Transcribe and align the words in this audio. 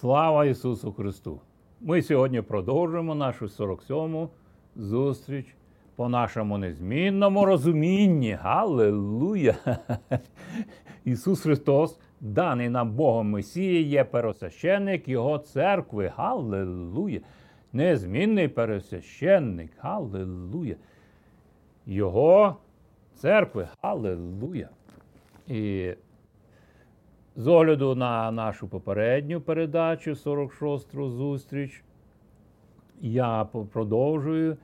Слава 0.00 0.44
Ісусу 0.44 0.92
Христу! 0.92 1.40
Ми 1.80 2.02
сьогодні 2.02 2.42
продовжуємо 2.42 3.14
нашу 3.14 3.46
47-му 3.46 4.30
зустріч 4.76 5.54
по 5.96 6.08
нашому 6.08 6.58
незмінному 6.58 7.44
розумінні. 7.44 8.32
Галилуя! 8.32 9.54
Ісус 11.04 11.40
Христос, 11.40 11.98
даний 12.20 12.68
нам 12.68 12.90
Богом 12.90 13.30
Месія, 13.30 13.80
є 13.80 14.04
пересвященник 14.04 15.08
Його 15.08 15.38
церкви. 15.38 16.12
Галилуя! 16.16 17.20
Незмінний 17.72 18.48
пересвященник. 18.48 19.70
Галилуя! 19.78 20.74
Його 21.86 22.56
церкви. 23.14 23.68
Галилуя! 23.82 24.68
І 25.48 25.92
з 27.40 27.46
огляду 27.46 27.94
на 27.94 28.30
нашу 28.30 28.68
попередню 28.68 29.40
передачу, 29.40 30.10
46-ту 30.10 31.10
зустріч, 31.10 31.84
я 33.00 33.44
продовжую 33.72 34.56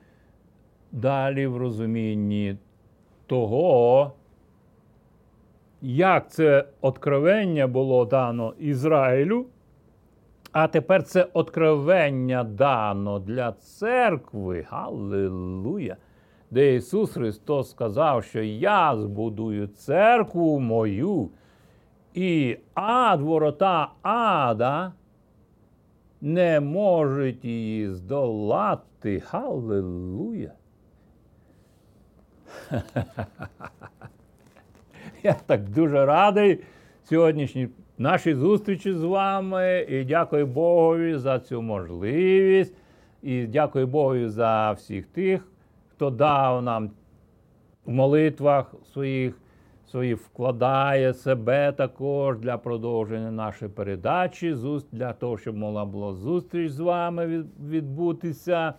далі 0.91 1.47
в 1.47 1.57
розумінні 1.57 2.57
того, 3.27 4.11
як 5.81 6.31
це 6.31 6.65
откровення 6.81 7.67
було 7.67 8.05
дано 8.05 8.53
Ізраїлю, 8.59 9.45
а 10.51 10.67
тепер 10.67 11.03
це 11.03 11.27
откровення 11.33 12.43
дано 12.43 13.19
для 13.19 13.51
церкви. 13.51 14.65
Галилуя! 14.69 15.95
Де 16.51 16.75
Ісус 16.75 17.13
Христос 17.13 17.69
сказав, 17.69 18.23
що 18.23 18.41
я 18.43 18.97
збудую 18.97 19.67
церкву 19.67 20.59
мою. 20.59 21.29
І 22.17 22.57
ад, 22.73 23.21
ворота 23.21 23.91
ада 24.01 24.93
не 26.21 26.59
можуть 26.59 27.45
її 27.45 27.89
здолати. 27.89 29.19
Халилуя. 29.19 30.51
Я 35.23 35.33
так 35.45 35.69
дуже 35.69 36.05
радий 36.05 36.63
сьогоднішній 37.03 37.69
нашій 37.97 38.35
зустрічі 38.35 38.93
з 38.93 39.03
вами. 39.03 39.85
І 39.89 40.03
дякую 40.03 40.47
Богові 40.47 41.17
за 41.17 41.39
цю 41.39 41.61
можливість. 41.61 42.73
І 43.21 43.45
дякую 43.47 43.87
Богові 43.87 44.27
за 44.27 44.71
всіх 44.71 45.07
тих, 45.07 45.47
хто 45.91 46.09
дав 46.09 46.63
нам 46.63 46.91
в 47.85 47.91
молитвах 47.91 48.75
своїх 48.93 49.39
свої 49.87 50.13
вкладає 50.13 51.13
себе 51.13 51.71
також 51.71 52.37
для 52.37 52.57
продовження 52.57 53.31
нашої 53.31 53.71
передачі, 53.71 54.55
для 54.91 55.13
того, 55.13 55.37
щоб 55.37 55.57
могла 55.57 55.85
була 55.85 56.13
зустріч 56.13 56.71
з 56.71 56.79
вами 56.79 57.45
відбутися. 57.69 58.73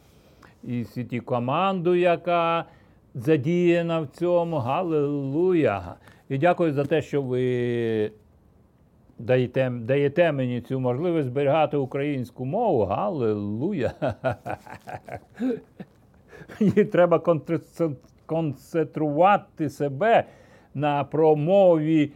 І 0.65 0.85
сіті 0.85 1.21
команду, 1.21 1.95
яка 1.95 2.65
задіяна 3.15 4.01
в 4.01 4.07
цьому. 4.07 4.57
Галилуя! 4.57 5.95
І 6.29 6.39
дякую 6.39 6.73
за 6.73 6.85
те, 6.85 7.03
що 7.03 7.23
ви 7.23 8.13
даєте 9.19 9.71
даєте 9.71 10.33
мені 10.33 10.61
цю 10.61 10.81
можливість 10.81 11.29
зберігати 11.29 11.77
українську 11.77 12.45
мову. 12.45 12.85
Галилуя! 12.85 13.93
Треба 16.93 17.23
концентрувати 18.27 19.71
себе 19.71 20.25
на 20.79 21.05
промові 21.05 22.13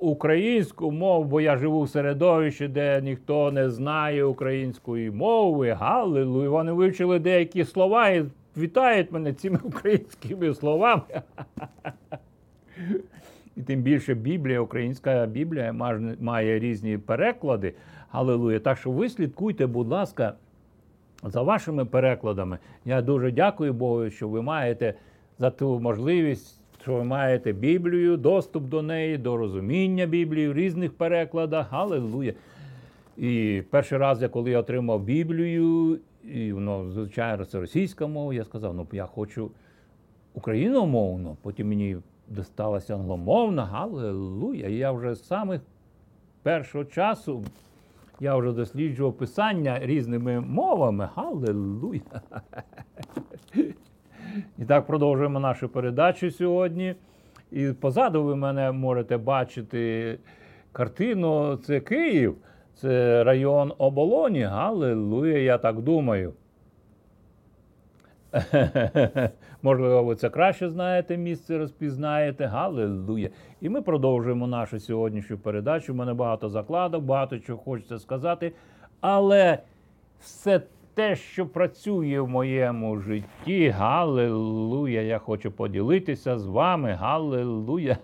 українську 0.00 0.90
мову, 0.90 1.24
бо 1.24 1.40
я 1.40 1.56
живу 1.56 1.82
в 1.82 1.88
середовищі, 1.88 2.68
де 2.68 3.00
ніхто 3.00 3.52
не 3.52 3.70
знає 3.70 4.24
української 4.24 5.10
мови. 5.10 5.70
Галилуй. 5.70 6.48
Вони 6.48 6.72
вивчили 6.72 7.18
деякі 7.18 7.64
слова 7.64 8.08
і 8.08 8.24
вітають 8.56 9.12
мене 9.12 9.32
цими 9.32 9.58
українськими 9.64 10.54
словами. 10.54 11.02
І 13.56 13.62
тим 13.62 13.82
більше 13.82 14.14
Біблія, 14.14 14.60
українська 14.60 15.26
Біблія 15.26 15.72
має 16.20 16.58
різні 16.58 16.98
переклади. 16.98 17.74
Галилуя. 18.10 18.58
Так 18.58 18.78
що 18.78 18.90
ви 18.90 19.08
слідкуйте, 19.08 19.66
будь 19.66 19.88
ласка, 19.88 20.34
за 21.22 21.42
вашими 21.42 21.84
перекладами. 21.84 22.58
Я 22.84 23.02
дуже 23.02 23.30
дякую 23.30 23.72
Богу, 23.72 24.10
що 24.10 24.28
ви 24.28 24.42
маєте 24.42 24.94
за 25.38 25.50
ту 25.50 25.80
можливість 25.80 26.60
що 26.84 26.94
ви 26.94 27.04
маєте 27.04 27.52
Біблію, 27.52 28.16
доступ 28.16 28.64
до 28.64 28.82
неї, 28.82 29.18
до 29.18 29.36
розуміння 29.36 30.06
Біблії 30.06 30.48
в 30.48 30.54
різних 30.54 30.92
перекладах. 30.92 31.72
Аллилуйя. 31.72 32.34
І 33.16 33.62
перший 33.70 33.98
раз, 33.98 34.22
я 34.22 34.28
коли 34.28 34.50
я 34.50 34.58
отримав 34.58 35.02
Біблію, 35.02 35.98
і 36.24 36.52
воно, 36.52 36.90
звичайно, 36.90 37.44
це 37.44 37.60
російська 37.60 38.06
мова, 38.06 38.34
я 38.34 38.44
сказав, 38.44 38.74
ну 38.74 38.86
я 38.92 39.06
хочу 39.06 39.50
україномовно, 40.34 41.36
потім 41.42 41.68
мені 41.68 41.96
досталася 42.28 42.94
англомовна, 42.94 43.64
Галилуя. 43.64 44.68
І 44.68 44.74
я 44.74 44.92
вже 44.92 45.14
з 45.14 45.26
самих 45.26 45.60
першого 46.42 46.84
часу 46.84 47.44
я 48.20 48.36
вже 48.36 48.52
досліджував 48.52 49.12
писання 49.12 49.78
різними 49.82 50.40
мовами. 50.40 51.08
Галилуя. 51.14 52.00
І 54.58 54.64
так 54.64 54.86
продовжуємо 54.86 55.40
нашу 55.40 55.68
передачу 55.68 56.30
сьогодні. 56.30 56.94
І 57.52 57.66
позаду 57.66 58.24
ви 58.24 58.36
мене 58.36 58.72
можете 58.72 59.16
бачити 59.16 60.18
картину. 60.72 61.56
Це 61.56 61.80
Київ, 61.80 62.36
це 62.74 63.24
район 63.24 63.72
оболоні. 63.78 64.42
Галилуя, 64.42 65.38
я 65.38 65.58
так 65.58 65.80
думаю. 65.80 66.32
Можливо, 69.62 70.04
ви 70.04 70.16
це 70.16 70.30
краще 70.30 70.68
знаєте, 70.68 71.16
місце 71.16 71.58
розпізнаєте. 71.58 72.46
Галилуя. 72.46 73.28
І 73.60 73.68
ми 73.68 73.82
продовжуємо 73.82 74.46
нашу 74.46 74.80
сьогоднішню 74.80 75.38
передачу. 75.38 75.92
У 75.92 75.96
мене 75.96 76.14
багато 76.14 76.48
закладок, 76.48 77.04
багато 77.04 77.38
чого 77.38 77.58
хочеться 77.58 77.98
сказати. 77.98 78.52
Але 79.00 79.58
все 80.20 80.60
те, 80.94 81.16
що 81.16 81.46
працює 81.46 82.20
в 82.20 82.28
моєму 82.28 82.98
житті. 82.98 83.68
Галилуя! 83.68 85.00
Я 85.00 85.18
хочу 85.18 85.50
поділитися 85.50 86.38
з 86.38 86.46
вами. 86.46 86.92
Галилуя! 86.92 87.96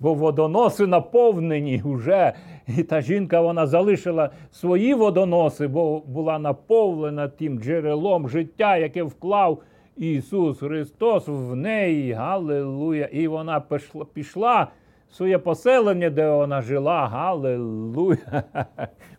Бо 0.00 0.14
водоноси 0.14 0.86
наповнені 0.86 1.82
вже. 1.84 2.32
І 2.78 2.82
та 2.82 3.00
жінка 3.00 3.40
вона 3.40 3.66
залишила 3.66 4.30
свої 4.50 4.94
водоноси, 4.94 5.66
бо 5.66 6.00
була 6.00 6.38
наповнена 6.38 7.28
тим 7.28 7.58
джерелом 7.58 8.28
життя, 8.28 8.76
яке 8.76 9.02
вклав 9.02 9.62
Ісус 9.96 10.58
Христос 10.58 11.28
в 11.28 11.56
неї. 11.56 12.12
Галилуя! 12.12 13.04
І 13.04 13.28
вона 13.28 13.60
пішла. 13.60 14.04
пішла 14.04 14.68
Своє 15.10 15.38
поселення, 15.38 16.10
де 16.10 16.30
вона 16.30 16.62
жила, 16.62 17.06
галилуя. 17.06 18.42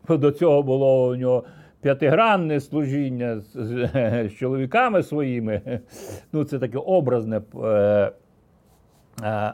Бо 0.07 0.17
до 0.17 0.31
цього 0.31 0.63
було 0.63 1.07
у 1.07 1.15
нього 1.15 1.43
п'ятигранне 1.87 2.59
служіння 2.59 3.39
з, 3.39 3.53
з, 3.53 4.29
чоловіками 4.29 5.03
своїми. 5.03 5.81
Ну, 6.33 6.43
це 6.43 6.59
таке 6.59 6.77
образне. 6.77 7.41
Е, 7.63 8.11
е, 9.23 9.53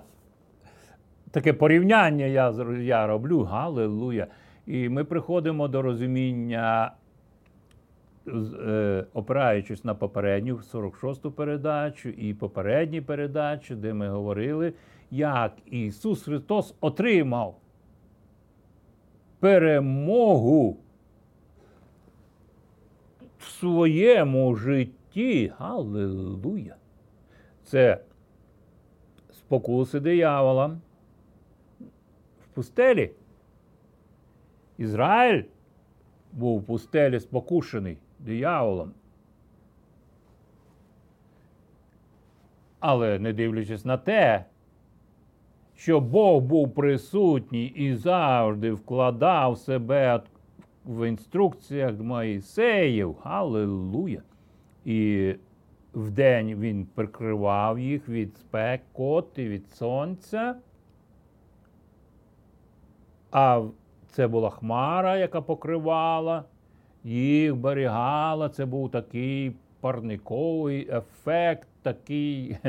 Таке 1.32 1.54
порівняння 1.54 2.26
я 2.26 2.54
я 2.80 3.08
роблю, 3.08 3.44
галилуя. 3.44 4.28
І 4.68 4.90
ми 4.90 5.04
приходимо 5.04 5.68
до 5.68 5.82
розуміння, 5.82 6.92
е, 8.28 9.06
опираючись 9.14 9.84
на 9.84 9.96
попередню 9.96 10.56
46-ту 10.56 11.32
передачу 11.32 12.10
і 12.10 12.34
попередні 12.34 13.02
передачі, 13.02 13.76
де 13.76 13.94
ми 13.94 14.10
говорили, 14.10 14.74
як 15.12 15.54
Ісус 15.66 16.24
Христос 16.24 16.76
отримав 16.82 17.56
перемогу 19.40 20.83
в 23.44 23.50
своєму 23.50 24.56
житті. 24.56 25.54
Аллилуйя. 25.58 26.76
Це 27.64 28.04
спокуси 29.32 30.00
диявола 30.00 30.68
в 32.44 32.48
пустелі. 32.54 33.12
Ізраїль 34.78 35.44
був 36.32 36.60
в 36.60 36.64
пустелі 36.64 37.20
спокушений 37.20 37.98
дияволом. 38.20 38.92
Але 42.80 43.20
не 43.20 43.34
дивлячись 43.34 43.86
на 43.86 43.98
те, 43.98 44.46
що 45.76 46.00
Бог 46.00 46.42
був 46.42 46.74
присутній 46.74 47.66
і 47.66 47.96
завжди 47.96 48.72
вкладав 48.72 49.58
себе 49.58 50.22
в 50.86 51.10
інструкціях 51.10 52.00
Моїсеїв, 52.00 53.16
Аллилуйя. 53.24 54.22
І 54.86 55.34
вдень 55.94 56.56
він 56.60 56.88
прикривав 56.96 57.80
їх 57.80 58.10
від 58.10 58.38
спекоти, 58.38 59.50
від 59.50 59.72
сонця. 59.72 60.56
А 63.32 63.64
Це 64.08 64.28
була 64.28 64.50
хмара, 64.50 65.18
яка 65.18 65.42
покривала, 65.42 66.44
їх 67.04 67.56
берігала. 67.56 68.50
Це 68.50 68.66
був 68.66 68.92
такий 68.92 69.56
парниковий 69.80 70.90
ефект, 70.92 71.68
такий 71.82 72.58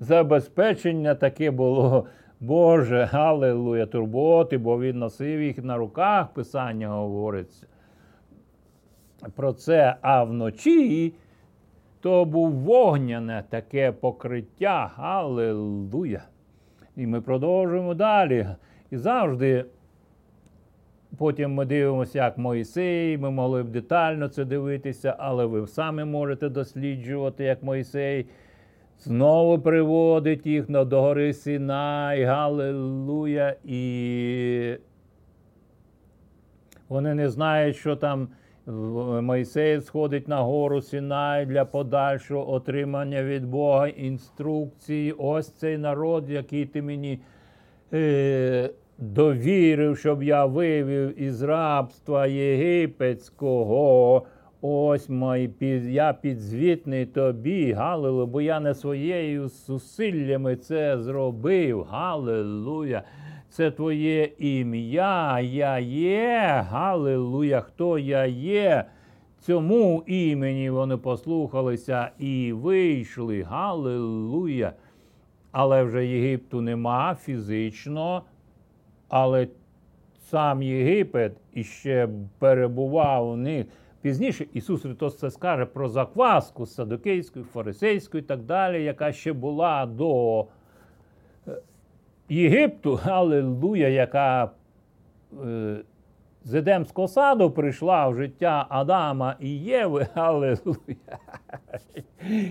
забезпечення 0.00 1.14
таке 1.14 1.50
було. 1.50 2.06
Боже, 2.42 3.08
алелуя, 3.12 3.86
турботи, 3.86 4.58
бо 4.58 4.80
він 4.80 4.98
носив 4.98 5.42
їх 5.42 5.64
на 5.64 5.76
руках, 5.76 6.28
Писання 6.32 6.88
говориться 6.88 7.66
про 9.34 9.52
це, 9.52 9.96
а 10.00 10.24
вночі 10.24 11.14
то 12.00 12.24
був 12.24 12.52
вогняне 12.52 13.44
таке 13.48 13.92
покриття. 13.92 14.92
Алелуя. 14.96 16.22
І 16.96 17.06
ми 17.06 17.20
продовжуємо 17.20 17.94
далі. 17.94 18.46
І 18.90 18.96
завжди. 18.96 19.64
Потім 21.18 21.54
ми 21.54 21.64
дивимося, 21.64 22.18
як 22.18 22.38
Моїсей, 22.38 23.18
ми 23.18 23.30
могли 23.30 23.62
б 23.62 23.68
детально 23.68 24.28
це 24.28 24.44
дивитися, 24.44 25.16
але 25.18 25.46
ви 25.46 25.66
самі 25.66 26.04
можете 26.04 26.48
досліджувати, 26.48 27.44
як 27.44 27.62
Моїсей 27.62 28.26
знову 29.00 29.58
приводить 29.58 30.46
їх 30.46 30.70
до 30.70 31.02
гори 31.02 31.32
Сінай, 31.32 32.24
Галилуя. 32.24 33.54
І 33.64 34.76
вони 36.88 37.14
не 37.14 37.28
знають, 37.28 37.76
що 37.76 37.96
там 37.96 38.28
Мойсей 39.22 39.80
сходить 39.80 40.28
на 40.28 40.42
гору 40.42 40.82
Сінай 40.82 41.46
для 41.46 41.64
подальшого 41.64 42.52
отримання 42.52 43.22
від 43.22 43.46
Бога 43.46 43.88
інструкції. 43.88 45.12
Ось 45.12 45.52
цей 45.52 45.78
народ, 45.78 46.30
який 46.30 46.66
ти 46.66 46.82
мені 46.82 47.20
е, 47.92 48.70
довірив, 48.98 49.98
щоб 49.98 50.22
я 50.22 50.46
вивів 50.46 51.22
із 51.22 51.42
рабства 51.42 52.26
єгипетського. 52.26 54.22
Ось 54.64 55.08
мій, 55.08 55.50
я 55.88 56.12
підзвітний 56.12 57.06
тобі, 57.06 57.72
Галилу, 57.72 58.26
бо 58.26 58.40
я 58.40 58.60
не 58.60 58.74
своєю 58.74 59.48
зусиллями 59.48 60.56
це 60.56 60.98
зробив. 60.98 61.82
Галилуя. 61.82 63.02
Це 63.50 63.70
твоє 63.70 64.24
ім'я, 64.38 65.40
я 65.40 65.78
є. 65.78 66.64
Галилуя, 66.68 67.60
хто 67.60 67.98
я 67.98 68.26
є. 68.26 68.84
Цьому 69.40 70.02
імені 70.06 70.70
вони 70.70 70.96
послухалися 70.96 72.10
і 72.18 72.52
вийшли. 72.52 73.42
Галилуя. 73.42 74.72
Але 75.52 75.82
вже 75.82 76.06
Єгипту 76.06 76.60
нема 76.60 77.14
фізично, 77.14 78.22
але 79.08 79.48
сам 80.30 80.62
Єгипет 80.62 81.32
іще 81.52 82.08
перебував 82.38 83.28
у 83.28 83.36
них. 83.36 83.66
Пізніше 84.02 84.46
Ісус 84.52 84.82
Христос 84.82 85.18
це 85.18 85.30
скаже 85.30 85.66
про 85.66 85.88
закваску 85.88 86.66
садокейську, 86.66 87.42
фарисейську 87.42 88.18
і 88.18 88.22
так 88.22 88.42
далі, 88.42 88.84
яка 88.84 89.12
ще 89.12 89.32
була 89.32 89.86
до 89.86 90.46
Єгипту, 92.28 93.00
Аллилуйя, 93.04 93.88
яка 93.88 94.50
е, 95.44 95.76
з 96.44 96.54
Едемського 96.54 97.08
саду 97.08 97.50
прийшла 97.50 98.08
в 98.08 98.16
життя 98.16 98.66
Адама 98.68 99.36
і 99.40 99.48
Єви, 99.58 100.06
Аллилуйя. 100.14 101.18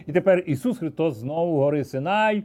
І 0.08 0.12
тепер 0.14 0.44
Ісус 0.48 0.78
Христос 0.78 1.16
знову 1.16 1.58
гори 1.58 1.84
Синай 1.84 2.44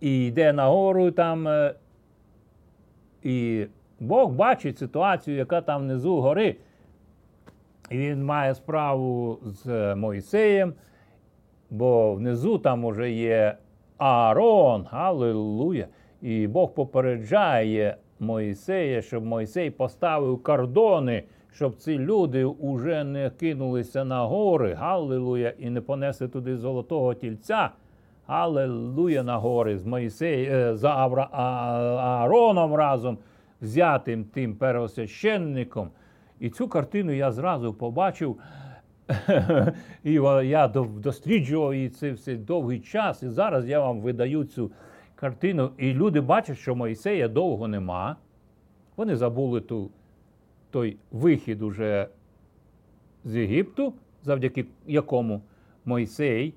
і 0.00 0.26
йде 0.26 0.52
на 0.52 0.66
гору 0.68 1.10
там. 1.10 1.48
Е, 1.48 1.74
і 3.22 3.66
Бог 4.00 4.30
бачить 4.30 4.78
ситуацію, 4.78 5.36
яка 5.36 5.60
там 5.60 5.82
внизу 5.82 6.20
гори. 6.20 6.56
І 7.92 7.98
він 7.98 8.24
має 8.24 8.54
справу 8.54 9.38
з 9.42 9.94
Моїсеєм, 9.94 10.74
бо 11.70 12.14
внизу 12.14 12.58
там 12.58 12.84
уже 12.84 13.10
є 13.10 13.56
Аарон, 13.98 14.86
Аллилуйя. 14.90 15.86
І 16.22 16.46
Бог 16.46 16.74
попереджає 16.74 17.96
Моїсея, 18.20 19.02
щоб 19.02 19.24
Моїсей 19.24 19.70
поставив 19.70 20.42
кордони, 20.42 21.22
щоб 21.52 21.76
ці 21.76 21.98
люди 21.98 22.44
уже 22.44 23.04
не 23.04 23.30
кинулися 23.30 24.04
на 24.04 24.24
гори, 24.24 24.74
Галилуя, 24.74 25.52
і 25.58 25.70
не 25.70 25.80
понесли 25.80 26.28
туди 26.28 26.56
золотого 26.56 27.14
тільця. 27.14 27.70
Аллилуйя 28.26 29.22
на 29.22 29.36
гори 29.36 29.78
з 29.78 29.86
Моїсей, 29.86 30.44
е, 30.44 30.76
за 30.76 30.90
Авра, 30.90 31.28
Аароном 31.32 32.74
разом 32.74 33.18
взятим 33.60 34.24
тим 34.24 34.54
первосвященником. 34.54 35.90
І 36.42 36.50
цю 36.50 36.68
картину 36.68 37.12
я 37.12 37.32
зразу 37.32 37.74
побачив. 37.74 38.38
І 40.04 40.12
я 40.44 40.68
досліджував 40.96 41.74
її 41.74 41.88
цей 41.88 42.12
все 42.12 42.36
довгий 42.36 42.80
час. 42.80 43.22
І 43.22 43.28
зараз 43.28 43.68
я 43.68 43.80
вам 43.80 44.00
видаю 44.00 44.44
цю 44.44 44.72
картину. 45.14 45.70
І 45.78 45.92
люди 45.92 46.20
бачать, 46.20 46.58
що 46.58 46.74
Мойсея 46.74 47.28
довго 47.28 47.68
нема. 47.68 48.16
Вони 48.96 49.16
забули 49.16 49.60
ту, 49.60 49.90
той 50.70 50.96
вихід 51.10 51.62
уже 51.62 52.08
з 53.24 53.36
Єгипту, 53.36 53.94
завдяки 54.22 54.66
якому 54.86 55.42
Мойсей 55.84 56.54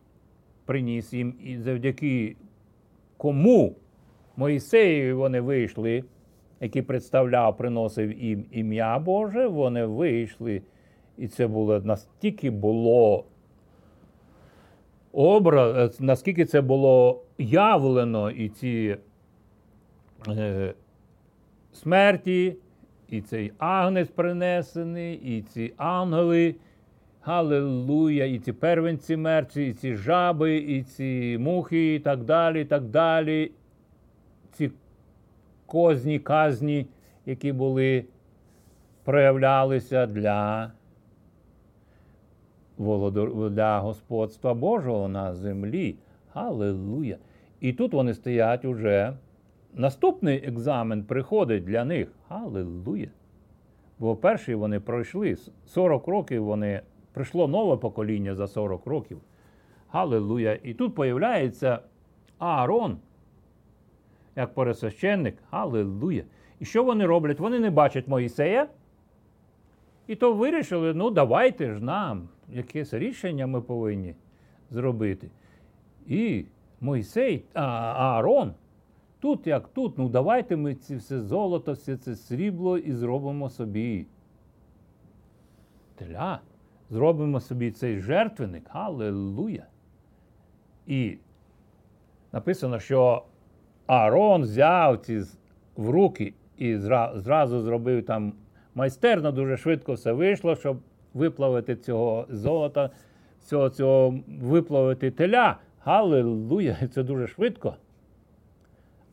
приніс 0.66 1.14
їм, 1.14 1.34
і 1.44 1.58
завдяки 1.58 2.36
кому 3.18 3.76
Мойсеєві 4.36 5.14
вони 5.14 5.42
вийшли, 5.42 6.04
який 6.62 6.82
представляв, 6.82 7.58
приносив 7.58 8.24
їм 8.24 8.46
ім'я 8.52 9.00
Боже, 9.00 9.48
вони 9.48 9.86
вийшли. 9.86 10.62
І 11.18 11.28
це 11.28 11.48
було 11.48 11.80
настільки 11.80 12.50
було 12.50 13.26
образ, 15.14 16.02
наскільки 16.02 16.46
це 16.46 16.62
було 16.62 17.24
явлено, 17.38 18.32
і 18.32 18.50
ці 18.50 18.98
е, 20.28 20.74
смерті, 21.74 22.56
і 23.10 23.22
цей 23.22 23.52
агнець 23.58 24.10
принесений, 24.10 25.16
і 25.16 25.42
ці 25.42 25.74
ангели. 25.78 26.56
Галилуя, 27.28 28.26
і 28.26 28.40
ці 28.40 28.54
первенці 28.54 29.18
мерці, 29.18 29.64
і 29.64 29.74
ці 29.74 29.96
жаби, 29.96 30.58
і 30.58 30.84
ці 30.84 31.38
мухи, 31.40 31.96
і 31.96 32.00
так 32.00 32.24
далі, 32.24 32.62
і 32.62 32.66
так 32.66 32.84
далі. 32.84 33.52
Ці 34.52 34.72
козні, 35.66 36.20
казні, 36.20 36.88
які 37.26 37.52
були, 37.52 38.06
проявлялися 39.04 40.06
для 40.06 40.72
для 43.50 43.80
господства 43.80 44.54
Божого 44.54 45.08
на 45.08 45.34
землі. 45.34 45.96
Галилуя! 46.34 47.18
І 47.60 47.74
тут 47.74 47.94
вони 47.94 48.14
стоять 48.14 48.66
уже. 48.66 49.14
Наступний 49.74 50.48
екзамен 50.48 51.04
приходить 51.04 51.64
для 51.64 51.86
них. 51.86 52.08
Галилуя! 52.30 53.08
Бо 54.00 54.16
перший 54.16 54.56
вони 54.56 54.80
пройшли 54.80 55.38
40 55.66 56.08
років 56.08 56.44
вони 56.44 56.82
прийшло 57.14 57.48
нове 57.48 57.78
покоління 57.78 58.36
за 58.36 58.48
40 58.48 58.86
років. 58.86 59.22
Галилуя! 59.90 60.58
І 60.64 60.74
тут 60.74 60.96
появляється 60.96 61.80
Аарон, 62.38 62.98
як 64.36 64.54
пересвященник. 64.54 65.38
Галилуя! 65.52 66.24
І 66.60 66.66
що 66.66 66.84
вони 66.84 67.06
роблять? 67.06 67.40
Вони 67.40 67.60
не 67.60 67.70
бачать 67.70 68.08
Моїсея. 68.08 68.68
І 70.08 70.16
то 70.16 70.34
вирішили, 70.34 70.94
ну 70.94 71.10
давайте 71.10 71.74
ж 71.74 71.84
нам 71.84 72.30
якесь 72.50 72.94
рішення 72.94 73.48
ми 73.48 73.62
повинні 73.62 74.16
зробити. 74.72 75.30
І 76.08 76.46
Мойсей, 76.82 77.46
а, 77.54 77.62
Аарон, 77.62 78.54
тут 79.20 79.48
як 79.48 79.68
тут, 79.68 79.98
ну 79.98 80.10
давайте 80.10 80.56
ми 80.56 80.76
ці 80.76 80.96
все 80.96 81.22
золото, 81.22 81.72
все 81.72 81.98
це 81.98 82.16
срібло 82.16 82.78
і 82.78 82.92
зробимо 82.92 83.50
собі. 83.50 84.06
Теля, 85.96 86.40
зробимо 86.90 87.40
собі 87.40 87.72
цей 87.72 88.00
жертвенник. 88.00 88.64
Аллилуйя. 88.70 89.66
І 90.88 91.18
написано, 92.32 92.80
що 92.80 93.24
Аарон 93.88 94.42
взяв 94.42 94.98
ці 94.98 95.22
в 95.76 95.90
руки 95.90 96.34
і 96.58 96.78
зразу 97.16 97.62
зробив 97.62 98.06
там 98.06 98.34
майстерно, 98.76 99.32
дуже 99.32 99.58
швидко 99.58 99.94
все 99.94 100.12
вийшло, 100.12 100.56
щоб 100.56 100.78
виплавити 101.14 101.76
цього 101.76 102.26
золота, 102.30 102.90
цього 103.42 103.70
цього 103.70 104.20
виплавити 104.42 105.12
теля. 105.12 105.58
Галилуя! 105.80 106.76
Це 106.94 107.04
дуже 107.04 107.28
швидко. 107.28 107.76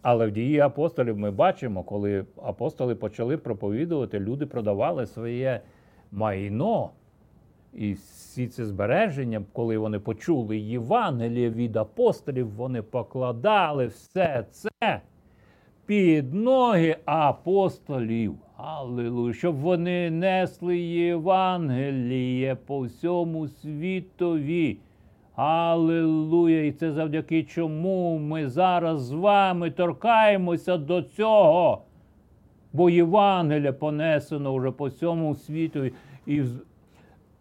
Але 0.03 0.27
в 0.27 0.31
дії 0.31 0.61
апостолів 0.61 1.19
ми 1.19 1.31
бачимо, 1.31 1.83
коли 1.83 2.25
апостоли 2.43 2.95
почали 2.95 3.37
проповідувати, 3.37 4.21
люди 4.21 4.47
продавали 4.47 5.07
своє 5.07 5.61
майно. 6.13 6.91
І 7.75 7.93
всі 7.93 8.47
ці 8.47 8.65
збереження, 8.65 9.43
коли 9.53 9.79
вони 9.79 9.99
почули 9.99 10.59
Євангеліє 10.59 11.51
від 11.51 11.77
апостолів, 11.77 12.51
вони 12.51 12.83
покладали 12.83 13.87
все 13.87 14.47
це 14.51 15.01
під 15.87 16.35
ноги 16.35 16.97
апостолів. 17.05 18.35
Аллилуйя, 18.57 19.35
щоб 19.35 19.57
вони 19.57 20.11
несли 20.11 20.79
Євангеліє 20.79 22.57
по 22.67 22.81
всьому 22.81 23.49
світові. 23.49 24.79
Аллилуйя! 25.35 26.65
І 26.65 26.73
це 26.73 26.93
завдяки 26.93 27.43
чому 27.43 28.19
ми 28.19 28.49
зараз 28.49 29.01
з 29.01 29.13
вами 29.13 29.71
торкаємося 29.71 30.77
до 30.77 31.03
цього. 31.03 31.83
Бо 32.73 32.91
Євангелія 32.91 33.73
понесено 33.73 34.55
вже 34.55 34.71
по 34.71 34.87
всьому 34.87 35.35
світу, 35.35 35.91
і 36.27 36.43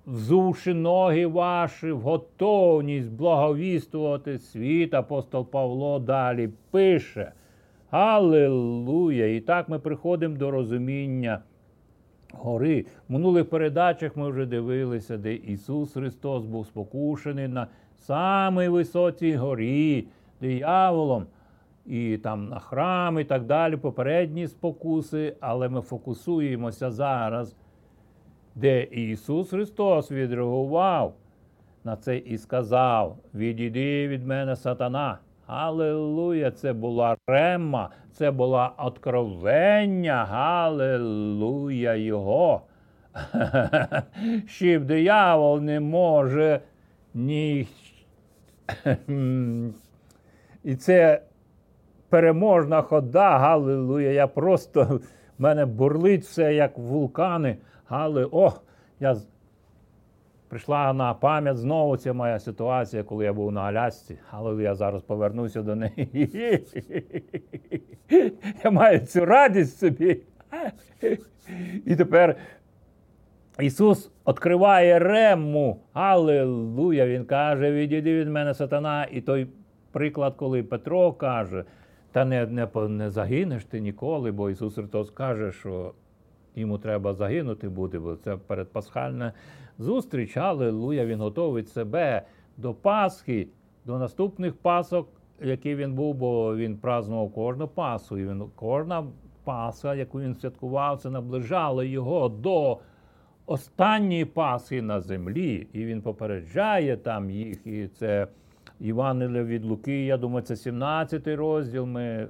взувши 0.08 0.74
ноги 0.74 1.26
ваші 1.26 1.92
в 1.92 2.02
готовність 2.02 3.12
благовістувати 3.12 4.38
світ, 4.38 4.94
апостол 4.94 5.46
Павло 5.46 6.00
далі 6.00 6.50
пише. 6.72 7.32
Аллилуйя! 7.90 9.36
І 9.36 9.40
так 9.40 9.70
ми 9.70 9.80
приходимо 9.80 10.38
до 10.38 10.52
розуміння 10.52 11.42
гори. 12.34 12.86
В 13.10 13.14
минулих 13.14 13.50
передачах 13.50 14.18
ми 14.18 14.30
вже 14.30 14.46
дивилися, 14.46 15.18
де 15.18 15.34
Ісус 15.34 15.94
Христос 15.94 16.46
був 16.46 16.66
спокушений 16.66 17.48
на 17.48 17.68
самій 17.98 18.68
високій 18.68 19.36
горі, 19.36 20.08
дияволом. 20.42 21.26
І 21.86 22.18
там 22.18 22.50
на 22.50 22.60
храм, 22.60 23.20
і 23.20 23.24
так 23.24 23.46
далі, 23.46 23.78
попередні 23.78 24.48
спокуси, 24.48 25.36
але 25.40 25.70
ми 25.70 25.82
фокусуємося 25.82 26.92
зараз, 26.92 27.56
де 28.56 28.84
Ісус 28.84 29.50
Христос 29.50 30.12
відреагував 30.12 31.14
на 31.84 31.96
це 31.96 32.18
і 32.18 32.38
сказав: 32.38 33.18
Відійди 33.34 34.08
від 34.08 34.28
мене, 34.28 34.56
сатана. 34.56 35.18
Аллилуйя! 35.48 36.52
Це 36.52 36.74
була 36.74 37.18
рема, 37.28 37.90
це 38.12 38.32
була 38.32 38.74
откровення, 38.78 40.26
Галилуя 40.26 41.96
Його. 41.96 42.62
Щоб 44.48 44.86
диявол 44.86 45.62
не 45.62 45.80
може 45.80 46.60
ні. 47.14 47.68
І 50.64 50.76
це 50.76 51.22
переможна 52.10 52.82
хода, 52.82 53.38
Галилуя. 53.38 54.12
Я 54.12 54.28
просто 54.28 55.02
в 55.38 55.42
мене 55.42 55.66
бурлить 55.66 56.24
все, 56.24 56.54
як 56.54 56.78
вулкани. 56.78 57.58
Гали, 57.92 58.26
о, 58.32 58.54
я 59.00 59.16
Прийшла 60.48 60.94
на 60.94 61.14
пам'ять 61.14 61.58
знову 61.58 61.98
ця 61.98 62.14
моя 62.14 62.40
ситуація, 62.40 63.04
коли 63.04 63.26
я 63.26 63.34
був 63.34 63.52
на 63.52 63.62
Алясці, 63.62 64.18
але 64.30 64.64
я 64.64 64.76
зараз 64.76 65.02
повернуся 65.02 65.62
до 65.62 65.76
неї. 65.76 66.66
Я 68.64 68.72
маю 68.72 69.00
цю 69.00 69.26
радість 69.26 69.80
собі. 69.80 70.22
І 71.86 71.96
тепер 71.96 72.36
Ісус 73.60 74.12
відкриває 74.28 75.00
рему. 75.00 75.80
Аллилуйя! 75.94 77.08
Він 77.08 77.26
каже, 77.26 77.72
відійди 77.72 78.20
від 78.20 78.28
мене 78.28 78.54
сатана. 78.54 79.08
І 79.12 79.22
той 79.22 79.48
приклад, 79.92 80.36
коли 80.36 80.64
Петро 80.64 81.14
каже, 81.14 81.64
та 82.12 82.26
не 82.26 82.46
не, 82.46 82.68
не 82.88 83.10
загинеш 83.10 83.66
ти 83.66 83.80
ніколи, 83.80 84.32
бо 84.32 84.50
Ісус 84.50 84.76
Христос 84.76 85.10
каже, 85.10 85.52
що 85.52 85.94
йому 86.56 86.78
треба 86.78 87.14
загинути 87.14 87.70
буде, 87.70 88.00
бо 88.00 88.16
це 88.16 88.38
передпасхальна 88.38 89.34
зустріч. 89.80 90.38
Аллилуйя, 90.38 91.06
він 91.06 91.20
готовить 91.20 91.70
себе 91.70 92.22
до 92.58 92.74
Пасхи, 92.74 93.48
до 93.86 94.00
наступних 94.00 94.56
пасок, 94.56 95.10
які 95.42 95.76
він 95.76 95.94
був, 95.94 96.16
бо 96.16 96.56
він 96.56 96.78
празнував 96.78 97.34
кожну 97.34 97.68
Пасху. 97.68 98.18
І 98.18 98.28
він, 98.28 98.44
кожна 98.56 99.08
Пасха, 99.44 99.96
яку 99.96 100.22
він 100.22 100.36
святкував, 100.36 100.98
це 101.00 101.10
наближало 101.10 101.84
його 101.84 102.30
до 102.30 102.80
останньої 103.46 104.26
Пасхи 104.26 104.82
на 104.82 105.02
землі. 105.02 105.68
І 105.74 105.86
він 105.86 106.02
попереджає 106.02 106.98
там 106.98 107.30
їх. 107.30 107.68
І 107.68 107.88
це 107.88 108.28
Євангелія 108.80 109.44
від 109.44 109.66
Луки, 109.66 110.06
я 110.06 110.18
думаю, 110.18 110.46
це 110.46 110.56
17 110.56 111.28
розділ. 111.28 111.86
Ми, 111.86 112.28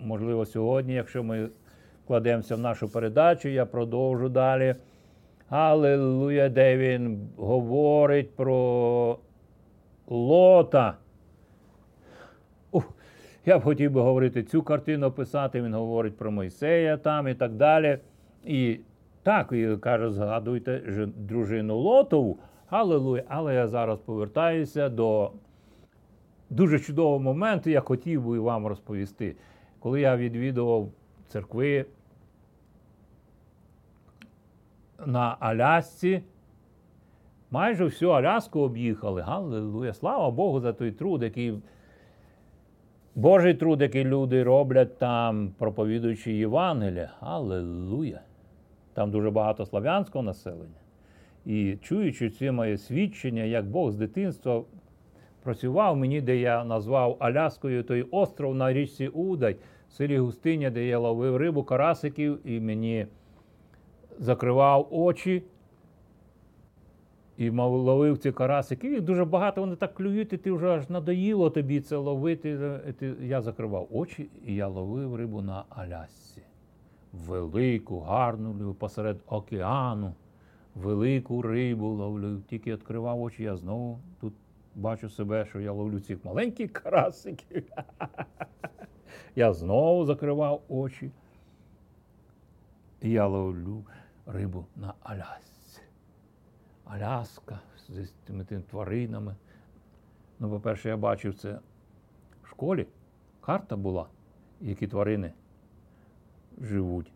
можливо, 0.00 0.46
сьогодні, 0.46 0.94
якщо 0.94 1.22
ми 1.22 1.48
вкладемося 2.08 2.56
в 2.56 2.60
нашу 2.60 2.88
передачу, 2.88 3.48
я 3.48 3.66
продовжу 3.66 4.28
далі. 4.28 4.74
Аллилуйя, 5.48 6.48
де 6.48 6.76
він 6.76 7.28
говорить 7.36 8.36
про 8.36 9.18
лота. 10.06 10.96
Я 13.46 13.58
б 13.58 13.62
хотів 13.62 13.92
би 13.92 14.00
говорити 14.00 14.42
цю 14.42 14.62
картину 14.62 15.06
описати, 15.06 15.62
він 15.62 15.74
говорить 15.74 16.16
про 16.16 16.30
Мойсея 16.30 16.96
там 16.96 17.28
і 17.28 17.34
так 17.34 17.52
далі. 17.52 17.98
І 18.44 18.80
так, 19.22 19.52
і 19.52 19.76
каже, 19.76 20.10
згадуйте 20.10 20.82
дружину 21.16 21.76
Лотову. 21.76 22.38
Аллилуйя. 22.68 23.24
Але 23.28 23.54
я 23.54 23.68
зараз 23.68 23.98
повертаюся 23.98 24.88
до 24.88 25.32
дуже 26.50 26.78
чудового 26.78 27.18
моменту, 27.18 27.70
я 27.70 27.80
хотів 27.80 28.26
би 28.26 28.38
вам 28.38 28.66
розповісти. 28.66 29.36
Коли 29.80 30.00
я 30.00 30.16
відвідував 30.16 30.88
церкви 31.28 31.86
на 35.06 35.36
Алясці. 35.40 36.22
Майже 37.50 37.84
всю 37.84 38.10
Аляску 38.10 38.60
об'їхали. 38.60 39.22
Галилуя! 39.22 39.92
Слава 39.92 40.30
Богу, 40.30 40.60
за 40.60 40.72
той 40.72 40.92
труд, 40.92 41.22
який 41.22 41.54
Божий 43.14 43.54
труд, 43.54 43.82
який 43.82 44.04
люди 44.04 44.42
роблять 44.42 44.98
там, 44.98 45.52
проповідуючи 45.58 46.32
Євангелія. 46.32 47.10
Аллилуйя! 47.20 48.20
Там 48.94 49.10
дуже 49.10 49.30
багато 49.30 49.66
слав'янського 49.66 50.22
населення. 50.22 50.80
І 51.46 51.76
чуючи 51.82 52.30
ці 52.30 52.50
моє 52.50 52.78
свідчення, 52.78 53.42
як 53.42 53.66
Бог 53.66 53.90
з 53.90 53.96
дитинства 53.96 54.62
працював 55.42 55.96
мені, 55.96 56.20
де 56.20 56.36
я 56.36 56.64
назвав 56.64 57.16
Аляскою 57.20 57.82
той 57.82 58.02
остров 58.02 58.54
на 58.54 58.72
річці 58.72 59.08
Удай, 59.08 59.56
в 59.88 59.92
селі 59.92 60.18
Густиня, 60.18 60.70
де 60.70 60.86
я 60.86 60.98
ловив 60.98 61.36
рибу, 61.36 61.62
карасиків, 61.62 62.38
і 62.44 62.60
мені 62.60 63.06
закривав 64.18 64.88
очі 64.90 65.42
і 67.36 67.50
мав, 67.50 67.72
ловив 67.72 68.18
ці 68.18 68.32
карасики. 68.32 68.90
Їх 68.90 69.02
дуже 69.02 69.24
багато 69.24 69.60
вони 69.60 69.76
так 69.76 69.94
клюють, 69.94 70.32
і 70.32 70.36
ти 70.36 70.52
вже 70.52 70.68
аж 70.68 70.88
надоїло 70.90 71.50
тобі 71.50 71.80
це 71.80 71.96
ловити. 71.96 72.78
Я 73.20 73.42
закривав 73.42 73.88
очі 73.90 74.28
і 74.46 74.54
я 74.54 74.68
ловив 74.68 75.14
рибу 75.14 75.42
на 75.42 75.64
Алясці. 75.68 76.42
Велику, 77.12 78.00
гарну 78.00 78.74
посеред 78.74 79.20
океану, 79.26 80.14
велику 80.74 81.42
рибу 81.42 81.86
ловлю. 81.86 82.40
Тільки 82.48 82.72
відкривав 82.72 83.22
очі, 83.22 83.42
я 83.42 83.56
знову 83.56 83.98
тут 84.20 84.34
бачу 84.74 85.08
себе, 85.10 85.46
що 85.46 85.60
я 85.60 85.72
ловлю 85.72 86.00
цих 86.00 86.24
маленьких 86.24 86.72
карасиків. 86.72 87.64
Я 89.36 89.52
знову 89.52 90.04
закривав 90.04 90.62
очі. 90.68 91.10
Я 93.02 93.26
ловлю 93.26 93.84
рибу 94.28 94.66
на 94.76 94.94
Алясці. 95.02 95.82
Аляска 96.84 97.60
з 97.88 98.08
тими 98.24 98.44
тими 98.44 98.62
тваринами. 98.62 99.36
Ну, 100.38 100.50
по-перше, 100.50 100.88
я 100.88 100.96
бачив 100.96 101.34
це 101.34 101.58
в 102.42 102.48
школі. 102.48 102.86
Карта 103.40 103.76
була, 103.76 104.06
які 104.60 104.86
тварини 104.86 105.32
живуть 106.60 107.12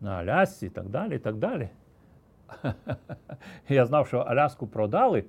на 0.00 0.14
Алясці 0.14 0.66
і 0.66 0.70
так 0.70 0.88
далі. 0.88 1.16
і 1.16 1.18
так 1.18 1.36
далі. 1.36 1.68
Я 3.68 3.86
знав, 3.86 4.06
що 4.06 4.18
Аляску 4.18 4.66
продали, 4.66 5.24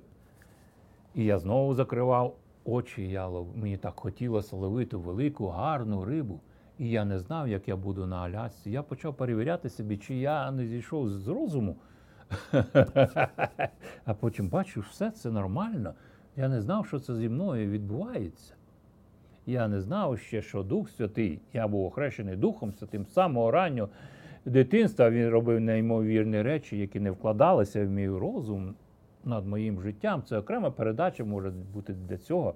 і 1.14 1.24
я 1.24 1.38
знову 1.38 1.74
закривав 1.74 2.36
очі. 2.64 3.08
Я 3.08 3.26
лов... 3.26 3.56
Мені 3.56 3.76
так 3.76 4.00
хотілося 4.00 4.56
ловити 4.56 4.96
велику, 4.96 5.48
гарну 5.48 6.04
рибу. 6.04 6.40
І 6.82 6.90
я 6.90 7.04
не 7.04 7.18
знав, 7.18 7.48
як 7.48 7.68
я 7.68 7.76
буду 7.76 8.06
на 8.06 8.16
Алясці. 8.16 8.70
Я 8.70 8.82
почав 8.82 9.14
перевіряти 9.14 9.68
собі, 9.68 9.96
чи 9.96 10.14
я 10.14 10.50
не 10.50 10.66
зійшов 10.66 11.10
з 11.10 11.28
розуму. 11.28 11.76
А 14.04 14.14
потім 14.20 14.48
бачу, 14.48 14.80
все 14.80 15.10
це 15.10 15.30
нормально. 15.30 15.94
Я 16.36 16.48
не 16.48 16.60
знав, 16.60 16.86
що 16.86 16.98
це 16.98 17.14
зі 17.14 17.28
мною 17.28 17.70
відбувається. 17.70 18.54
Я 19.46 19.68
не 19.68 19.80
знав 19.80 20.18
ще, 20.18 20.42
що 20.42 20.62
Дух 20.62 20.90
Святий, 20.90 21.40
я 21.52 21.68
був 21.68 21.86
охрещений 21.86 22.36
Духом 22.36 22.72
Святим 22.72 23.06
з 23.06 23.12
самого 23.12 23.50
раннього 23.50 23.88
дитинства. 24.44 25.10
Він 25.10 25.28
робив 25.28 25.60
неймовірні 25.60 26.42
речі, 26.42 26.78
які 26.78 27.00
не 27.00 27.10
вкладалися 27.10 27.86
в 27.86 27.88
мій 27.88 28.08
розум 28.08 28.74
над 29.24 29.46
моїм 29.46 29.82
життям. 29.82 30.22
Це 30.22 30.38
окрема 30.38 30.70
передача 30.70 31.24
може 31.24 31.50
бути 31.50 31.92
для 31.92 32.16
цього. 32.16 32.54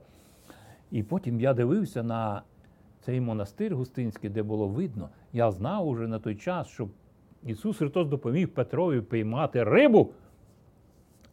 І 0.91 1.03
потім 1.03 1.41
я 1.41 1.55
дивився 1.55 2.03
на 2.03 2.43
цей 3.07 3.21
монастир 3.21 3.77
Густинський, 3.77 4.31
де 4.31 4.43
було 4.43 4.69
видно, 4.69 5.09
я 5.33 5.51
знав 5.51 5.89
уже 5.89 6.09
на 6.09 6.19
той 6.19 6.35
час, 6.35 6.69
що 6.69 6.89
Ісус 7.45 7.77
Христос 7.77 8.09
допоміг 8.09 8.49
Петрові 8.49 9.01
піймати 9.01 9.65
рибу. 9.65 10.11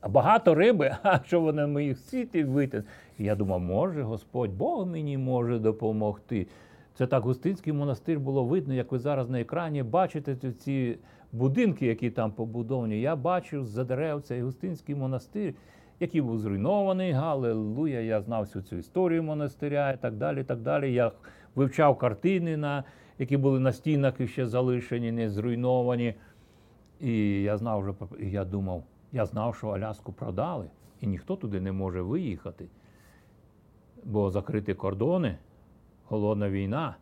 Багато 0.09 0.55
риби, 0.55 0.95
а 1.03 1.19
що 1.23 1.41
вони 1.41 1.67
моїх 1.67 1.99
сіти 1.99 2.45
витягнуть. 2.45 2.89
І 3.19 3.23
я 3.23 3.35
думав, 3.35 3.59
може 3.59 4.03
Господь 4.03 4.53
Бог 4.53 4.87
мені 4.87 5.17
може 5.17 5.59
допомогти. 5.59 6.47
Це 6.93 7.07
так 7.07 7.23
Густинський 7.23 7.73
монастир 7.73 8.19
було 8.19 8.43
видно, 8.43 8.73
як 8.73 8.91
ви 8.91 8.99
зараз 8.99 9.29
на 9.29 9.41
екрані 9.41 9.83
бачите 9.83 10.51
ці 10.51 10.97
будинки, 11.31 11.85
які 11.85 12.09
там 12.09 12.31
побудовані. 12.31 13.01
Я 13.01 13.15
бачив 13.15 13.65
за 13.65 13.83
дерев 13.83 14.21
цей 14.21 14.41
Густинський 14.41 14.95
монастир, 14.95 15.53
який 15.99 16.21
був 16.21 16.39
зруйнований. 16.39 17.11
Галилуя, 17.11 17.99
я 17.99 18.21
знав 18.21 18.41
всю 18.41 18.63
цю 18.63 18.75
історію 18.75 19.23
монастиря 19.23 19.91
і 19.91 19.97
так 20.01 20.13
далі. 20.13 20.43
так 20.43 20.59
далі. 20.59 20.93
Я 20.93 21.11
вивчав 21.55 21.97
картини, 21.97 22.57
на, 22.57 22.83
які 23.19 23.37
були 23.37 23.59
на 23.59 23.71
стінах 23.71 24.19
і 24.19 24.27
ще 24.27 24.47
залишені, 24.47 25.11
не 25.11 25.29
зруйновані. 25.29 26.15
І 26.99 27.41
я 27.41 27.57
знав 27.57 27.81
вже, 27.81 27.93
я 28.31 28.45
думав, 28.45 28.83
я 29.11 29.25
знав, 29.25 29.55
що 29.55 29.67
Аляску 29.67 30.13
продали, 30.13 30.69
і 31.01 31.07
ніхто 31.07 31.35
туди 31.35 31.61
не 31.61 31.71
може 31.71 32.01
виїхати, 32.01 32.67
бо 34.03 34.29
закриті 34.29 34.73
кордони 34.73 35.37
холодна 36.05 36.49
війна. 36.49 36.95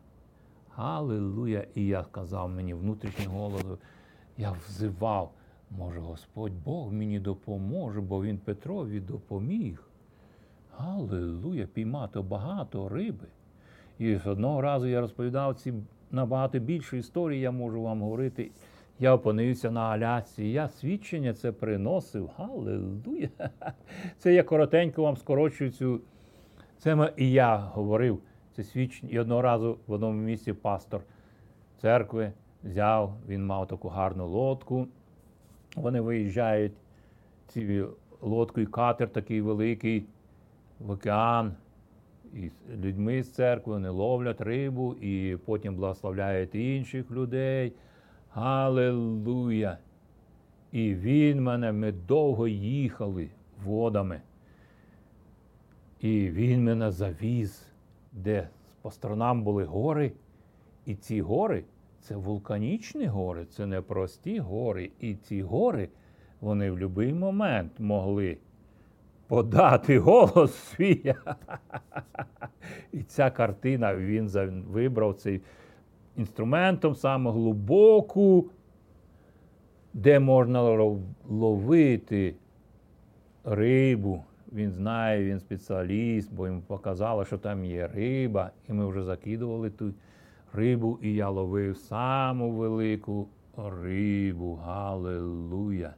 Аллилуйя! 0.76 1.66
І 1.74 1.86
я 1.86 2.02
казав 2.02 2.48
мені 2.48 2.74
внутрішній 2.74 3.26
голос, 3.26 3.64
я 4.38 4.52
взивав, 4.52 5.32
може 5.70 6.00
Господь 6.00 6.52
Бог 6.64 6.92
мені 6.92 7.20
допоможе, 7.20 8.00
бо 8.00 8.22
Він 8.22 8.38
Петрові 8.38 9.00
допоміг. 9.00 9.84
Аллилуйя, 10.78 11.66
піймати 11.66 12.20
багато 12.20 12.88
риби. 12.88 13.26
І 14.02 14.20
одного 14.24 14.60
разу 14.60 14.86
я 14.86 15.00
розповідав 15.00 15.54
ці 15.54 15.74
набагато 16.10 16.58
більше 16.58 16.98
історії, 16.98 17.40
я 17.40 17.50
можу 17.50 17.82
вам 17.82 18.02
говорити. 18.02 18.50
Я 18.98 19.14
опинився 19.14 19.70
на 19.70 19.80
Алясці, 19.80 20.44
я 20.44 20.68
свідчення 20.68 21.34
це 21.34 21.52
приносив. 21.52 22.30
Аллилуйя! 22.36 23.28
Це 24.18 24.34
я 24.34 24.42
коротенько 24.42 25.02
вам 25.02 25.16
скорочую 25.16 25.70
цю. 25.70 26.00
Це 26.78 27.12
і 27.16 27.30
я 27.30 27.56
говорив. 27.56 28.18
Це 28.56 28.64
свідчення. 28.64 29.12
І 29.12 29.18
одного 29.18 29.42
разу 29.42 29.78
в 29.86 29.92
одному 29.92 30.20
місці 30.22 30.52
пастор 30.52 31.00
церкви 31.80 32.32
взяв, 32.64 33.14
він 33.28 33.46
мав 33.46 33.66
таку 33.66 33.88
гарну 33.88 34.28
лодку. 34.28 34.86
Вони 35.76 36.00
виїжджають 36.00 36.72
ці 37.48 37.84
лодкою 38.20 38.70
катер 38.70 39.08
такий 39.08 39.40
великий 39.40 40.06
в 40.80 40.90
океан. 40.90 41.54
І 42.32 42.48
з 42.48 42.84
людьми 42.84 43.22
з 43.22 43.32
церкви 43.32 43.72
вони 43.72 43.88
ловлять 43.88 44.40
рибу 44.40 44.94
і 44.94 45.36
потім 45.44 45.76
благословляють 45.76 46.54
інших 46.54 47.10
людей. 47.10 47.72
Аллилуйя! 48.34 49.78
І 50.72 50.94
він 50.94 51.42
мене, 51.42 51.72
ми 51.72 51.92
довго 51.92 52.48
їхали 52.48 53.28
водами. 53.64 54.20
І 56.00 56.30
він 56.30 56.64
мене 56.64 56.90
завіз 56.90 57.72
де 58.12 58.48
по 58.82 58.90
сторонам 58.90 59.42
були 59.42 59.64
гори, 59.64 60.12
і 60.86 60.94
ці 60.94 61.20
гори 61.20 61.64
це 62.00 62.16
вулканічні 62.16 63.06
гори, 63.06 63.44
це 63.44 63.66
не 63.66 63.80
прості 63.80 64.38
гори. 64.38 64.90
І 65.00 65.14
ці 65.14 65.42
гори 65.42 65.88
вони 66.40 66.70
в 66.70 66.74
будь-який 66.74 67.14
момент 67.14 67.72
могли 67.78 68.38
подати 69.32 69.98
голос 69.98 70.54
свій. 70.54 71.14
І 72.92 73.02
ця 73.02 73.30
картина 73.30 73.96
він 73.96 74.64
вибрав 74.68 75.14
цей 75.14 75.40
інструментом 76.16 76.94
саме 76.94 77.30
глибоку, 77.30 78.50
де 79.94 80.18
можна 80.20 80.62
ловити 81.28 82.34
рибу. 83.44 84.24
Він 84.52 84.70
знає, 84.70 85.24
він 85.24 85.40
спеціаліст, 85.40 86.34
бо 86.34 86.46
йому 86.46 86.60
показали, 86.60 87.24
що 87.24 87.38
там 87.38 87.64
є 87.64 87.86
риба, 87.86 88.50
і 88.68 88.72
ми 88.72 88.86
вже 88.86 89.02
закидували 89.02 89.70
ту 89.70 89.92
рибу, 90.52 90.98
і 91.02 91.14
я 91.14 91.28
ловив 91.28 91.76
саму 91.76 92.50
велику 92.50 93.28
рибу. 93.56 94.54
Галилуя. 94.54 95.94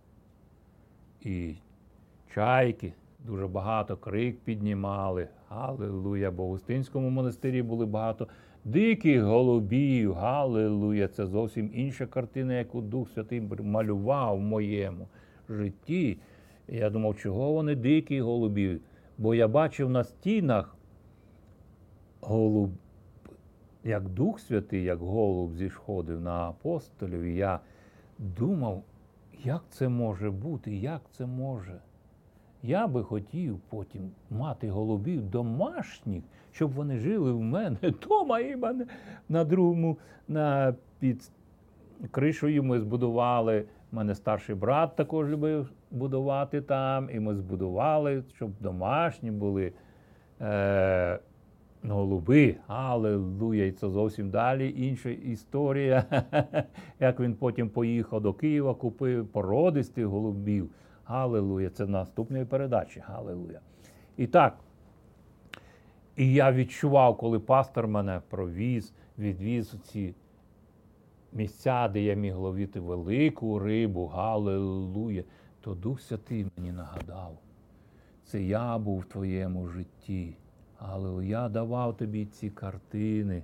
І 1.20 1.54
чайки 2.34 2.92
дуже 3.24 3.46
багато 3.46 3.96
крик 3.96 4.40
піднімали. 4.40 5.28
Галилуя. 5.48 6.30
Бо 6.30 6.46
в 6.46 6.48
Густинському 6.48 7.10
монастирі 7.10 7.62
були 7.62 7.86
багато 7.86 8.28
диких 8.64 9.22
голубів. 9.22 10.14
Галилуя. 10.14 11.08
Це 11.08 11.26
зовсім 11.26 11.70
інша 11.74 12.06
картина, 12.06 12.54
яку 12.54 12.80
Дух 12.80 13.10
Святий 13.10 13.40
малював 13.60 14.36
в 14.36 14.40
моєму 14.40 15.08
житті. 15.48 16.18
Я 16.68 16.90
думав, 16.90 17.16
чого 17.16 17.52
вони 17.52 17.74
дикі 17.74 18.20
голубі? 18.20 18.80
Бо 19.18 19.34
я 19.34 19.48
бачив 19.48 19.90
на 19.90 20.04
стінах 20.04 20.76
голуб, 22.20 22.70
як 23.84 24.08
Дух 24.08 24.40
Святий, 24.40 24.82
як 24.82 24.98
голуб 24.98 25.56
зісходив 25.56 26.20
на 26.20 26.48
апостолів. 26.48 27.22
І 27.22 27.34
я 27.34 27.60
думав, 28.18 28.82
як 29.44 29.62
це 29.70 29.88
може 29.88 30.30
бути, 30.30 30.76
як 30.76 31.00
це 31.10 31.26
може. 31.26 31.80
Я 32.66 32.86
би 32.86 33.02
хотів 33.02 33.58
потім 33.68 34.10
мати 34.30 34.70
голубів 34.70 35.30
домашніх, 35.30 36.22
щоб 36.52 36.72
вони 36.72 36.98
жили 36.98 37.32
в 37.32 37.40
мене 37.40 37.76
вдома 37.82 38.40
і 38.40 38.56
мене 38.56 38.86
на 39.28 39.44
другому, 39.44 39.98
на 40.28 40.74
під 40.98 41.30
кришою 42.10 42.62
ми 42.62 42.80
збудували 42.80 43.64
у 43.92 43.96
мене 43.96 44.14
старший 44.14 44.54
брат 44.54 44.96
також 44.96 45.30
любив 45.30 45.70
будувати 45.90 46.60
там, 46.60 47.10
і 47.12 47.20
ми 47.20 47.34
збудували, 47.34 48.22
щоб 48.34 48.50
домашні 48.60 49.30
були 49.30 49.72
е, 50.40 51.18
голуби. 51.82 52.56
Аллилуйя! 52.66 53.66
І 53.66 53.72
це 53.72 53.88
зовсім 53.88 54.30
далі 54.30 54.74
інша 54.76 55.10
історія. 55.10 56.04
Як 57.00 57.20
він 57.20 57.34
потім 57.34 57.68
поїхав 57.68 58.20
до 58.20 58.32
Києва, 58.32 58.74
купив 58.74 59.26
породистих 59.26 60.06
голубів. 60.06 60.70
Аллилуйя! 61.04 61.70
Це 61.70 61.86
наступної 61.86 62.44
передачі. 62.44 63.02
Галилуя. 63.06 63.60
І 64.16 64.26
так. 64.26 64.58
І 66.16 66.32
я 66.32 66.52
відчував, 66.52 67.16
коли 67.16 67.40
пастор 67.40 67.88
мене 67.88 68.20
провіз, 68.28 68.94
відвіз 69.18 69.74
у 69.74 69.78
ці 69.78 70.14
місця, 71.32 71.88
де 71.88 72.00
я 72.00 72.14
міг 72.14 72.36
ловити 72.36 72.80
велику 72.80 73.58
рибу, 73.58 74.06
галилуя, 74.06 75.22
то 75.60 75.74
Дух 75.74 76.00
Святий 76.00 76.46
мені 76.56 76.72
нагадав. 76.72 77.38
Це 78.24 78.42
я 78.42 78.78
був 78.78 78.98
в 78.98 79.04
твоєму 79.04 79.68
житті. 79.68 80.36
Але 80.78 81.26
я 81.26 81.48
давав 81.48 81.96
тобі 81.96 82.26
ці 82.26 82.50
картини 82.50 83.42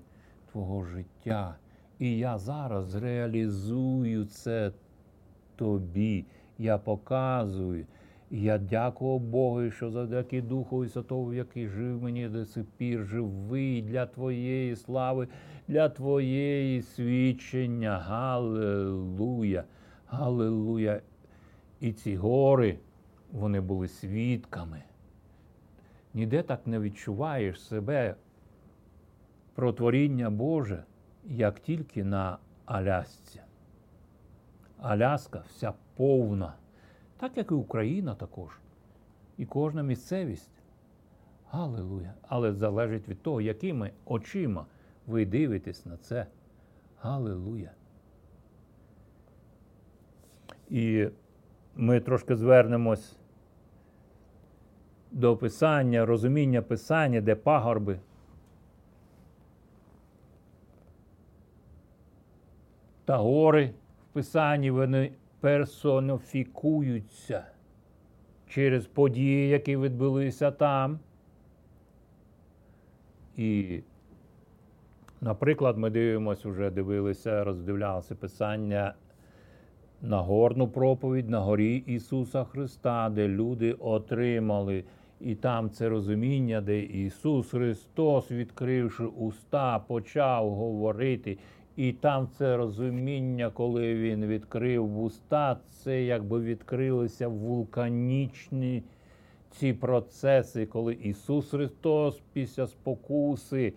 твого 0.53 0.85
життя. 0.85 1.57
І 1.99 2.19
я 2.19 2.39
зараз 2.39 2.95
реалізую 2.95 4.25
це 4.25 4.73
тобі. 5.57 6.25
Я 6.61 6.79
показую. 6.79 7.87
І 8.31 8.43
я 8.43 8.59
дякував 8.59 9.21
Богу, 9.21 9.71
що 9.71 9.91
завдяки 9.91 10.43
Духу 10.43 10.87
Святого, 10.87 11.35
який 11.35 11.69
жив 11.69 12.03
мені 12.03 12.29
до 12.29 12.45
сих 12.45 12.65
пір, 12.77 13.05
живий 13.05 13.83
для 13.83 14.07
Твоєї 14.07 14.77
слави, 14.77 15.29
для 15.69 15.89
Твоєї 15.89 16.83
свідчення. 16.83 17.99
Галилуя! 17.99 19.65
Галилуя! 20.07 21.01
І 21.81 21.93
ці 21.93 22.17
гори, 22.17 22.79
вони 23.33 23.61
були 23.61 23.89
свідками. 23.89 24.83
Ніде 26.15 26.43
так 26.43 26.67
не 26.67 26.79
відчуваєш 26.79 27.63
себе 27.63 28.15
про 29.55 29.73
творіння 29.73 30.31
Боже, 30.31 30.85
як 31.25 31.61
тільки 31.61 32.05
на 32.05 32.39
Алясці. 32.65 33.41
Аляска 34.79 35.43
вся 35.49 35.73
повна 36.01 36.55
так 37.17 37.37
як 37.37 37.51
і 37.51 37.55
Україна 37.55 38.15
також. 38.15 38.61
І 39.39 39.47
кожна 39.47 39.83
місцевість. 39.83 40.51
Галилуя! 41.51 42.13
Але 42.29 42.53
залежить 42.53 43.09
від 43.09 43.23
того, 43.23 43.41
якими 43.41 43.91
очима 44.05 44.67
ви 45.07 45.27
дивитесь 45.27 45.87
на 45.87 45.97
це. 45.97 46.27
Галилуя! 47.01 47.71
І 50.71 51.09
ми 51.77 52.01
трошки 52.01 52.37
звернемось 52.37 53.17
до 55.11 55.37
писання, 55.37 56.07
розуміння 56.07 56.63
писання, 56.63 57.21
де 57.21 57.35
пагорби. 57.35 58.01
Та 63.05 63.17
гори 63.17 63.75
в 64.11 64.13
писанні 64.13 64.71
вони 64.71 65.13
персоніфікуються 65.41 67.45
через 68.49 68.87
події, 68.87 69.49
які 69.49 69.77
відбулися 69.77 70.51
там. 70.51 70.99
І, 73.37 73.81
наприклад, 75.21 75.79
ми 75.79 75.91
дивимося, 75.91 76.49
вже 76.49 76.71
дивилися, 76.71 77.45
роздивлялися 77.45 78.15
писання 78.15 78.95
Нагорну 80.03 80.69
проповідь 80.69 81.31
на 81.31 81.41
горі 81.41 81.77
Ісуса 81.77 82.45
Христа, 82.45 83.11
де 83.11 83.29
люди 83.29 83.73
отримали 83.73 84.85
І 85.21 85.35
там 85.35 85.71
це 85.71 85.89
розуміння, 85.89 86.61
де 86.61 86.81
Ісус 86.81 87.51
Христос, 87.51 88.31
відкривши 88.31 89.05
уста, 89.05 89.79
почав 89.79 90.55
говорити. 90.55 91.39
І 91.77 91.93
там 91.93 92.29
це 92.39 92.57
розуміння, 92.57 93.51
коли 93.55 93.95
Він 93.95 94.27
відкрив 94.27 94.87
вуста, 94.87 95.57
це 95.69 96.03
якби 96.03 96.41
відкрилися 96.41 97.29
вулканічні 97.29 98.83
ці 99.51 99.73
процеси, 99.73 100.67
коли 100.67 100.95
Ісус 100.95 101.51
Христос 101.51 102.23
після 102.33 102.67
спокуси. 102.67 103.73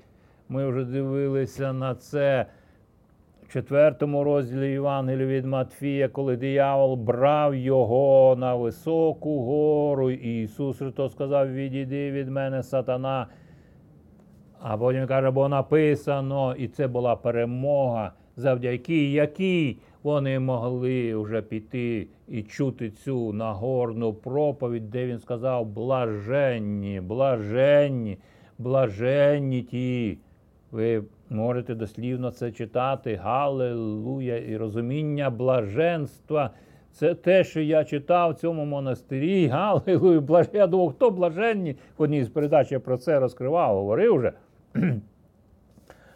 Ми 0.49 0.67
вже 0.67 0.85
дивилися 0.85 1.73
на 1.73 1.95
це 1.95 2.45
в 3.43 3.53
четвертому 3.53 4.23
розділі 4.23 4.71
Євангелія 4.71 5.27
від 5.27 5.45
Матфія, 5.45 6.07
коли 6.07 6.37
диявол 6.37 6.95
брав 6.95 7.55
його 7.55 8.35
на 8.39 8.55
високу 8.55 9.43
гору, 9.43 10.11
і 10.11 10.43
Ісус 10.43 10.77
Христос 10.77 11.11
сказав: 11.11 11.53
Відійди 11.53 12.11
від 12.11 12.29
мене, 12.29 12.63
сатана. 12.63 13.27
А 14.65 14.77
потім 14.77 15.07
каже, 15.07 15.31
бо 15.31 15.49
написано, 15.49 16.55
і 16.57 16.67
це 16.67 16.87
була 16.87 17.15
перемога, 17.15 18.11
завдяки 18.35 19.11
якій 19.11 19.77
вони 20.03 20.39
могли 20.39 21.15
вже 21.15 21.41
піти 21.41 22.07
і 22.27 22.43
чути 22.43 22.89
цю 22.89 23.33
нагорну 23.33 24.13
проповідь, 24.13 24.89
де 24.89 25.05
він 25.05 25.19
сказав: 25.19 25.65
блаженні, 25.65 27.01
блаженні, 27.01 28.17
блаженні 28.57 29.61
ті. 29.61 30.17
Ви 30.71 31.03
можете 31.29 31.75
дослівно 31.75 32.31
це 32.31 32.51
читати. 32.51 33.15
Галилуя 33.23 34.37
і 34.37 34.57
розуміння 34.57 35.29
блаженства. 35.29 36.49
Це 36.91 37.15
те, 37.15 37.43
що 37.43 37.61
я 37.61 37.83
читав 37.83 38.31
в 38.31 38.35
цьому 38.35 38.65
монастирі. 38.65 39.47
Галилуя, 39.47 40.19
блаж... 40.19 40.47
Я 40.53 40.67
думав, 40.67 40.89
хто 40.89 41.11
блаженні? 41.11 41.75
В 41.97 42.01
одній 42.01 42.23
з 42.23 42.29
передач 42.29 42.71
я 42.71 42.79
про 42.79 42.97
це 42.97 43.19
розкривав, 43.19 43.75
говорив 43.75 44.15
вже. 44.15 44.33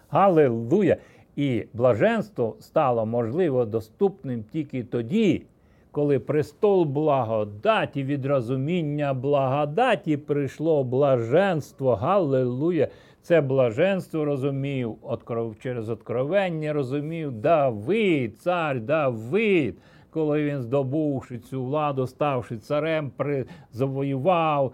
Галилуя! 0.10 0.98
І 1.36 1.66
блаженство 1.74 2.56
стало 2.60 3.06
можливо 3.06 3.66
доступним 3.66 4.44
тільки 4.44 4.84
тоді, 4.84 5.46
коли 5.92 6.20
престол 6.20 6.86
благодаті 6.86 8.04
від 8.04 8.26
розуміння 8.26 9.14
благодаті 9.14 10.18
прийшло 10.18 10.84
блаженство. 10.84 11.96
Галилуя! 11.96 12.88
Це 13.22 13.42
блаженство 13.42 14.26
розумів 14.26 14.96
через 15.60 15.90
откровення 15.90 16.74
розумів 16.74 17.32
Давид, 17.32 18.40
цар 18.40 18.82
Давид, 18.82 19.76
коли 20.10 20.44
він, 20.44 20.62
здобувши 20.62 21.40
цю 21.40 21.64
владу, 21.64 22.08
ставши 22.08 22.58
царем, 22.58 23.12
завоював 23.72 24.74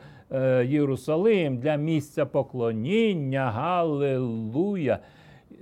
Єрусалим 0.65 1.57
для 1.57 1.75
місця 1.75 2.25
поклоніння. 2.25 3.51
Галилуя! 3.51 4.99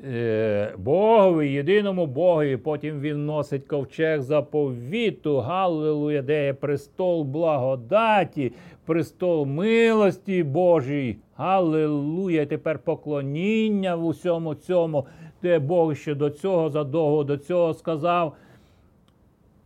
Е, 0.05 0.73
Богові, 0.77 1.51
єдиному 1.51 2.05
Богові. 2.05 2.57
Потім 2.57 2.99
він 2.99 3.25
носить 3.25 3.65
ковчег 3.67 4.21
заповіту, 4.21 5.38
Галилуя, 5.39 6.21
де 6.21 6.45
є 6.45 6.53
престол 6.53 7.23
благодаті, 7.23 8.51
престол 8.86 9.45
милості 9.45 10.43
Божій. 10.43 11.17
Галилуя! 11.36 12.45
Тепер 12.45 12.79
поклоніння 12.79 13.95
в 13.95 14.05
усьому 14.05 14.55
цьому, 14.55 15.05
де 15.41 15.60
Бог 15.60 15.95
ще 15.95 16.15
до 16.15 16.29
цього 16.29 16.69
задовго 16.69 17.23
до 17.23 17.38
цього 17.38 17.73
сказав. 17.73 18.34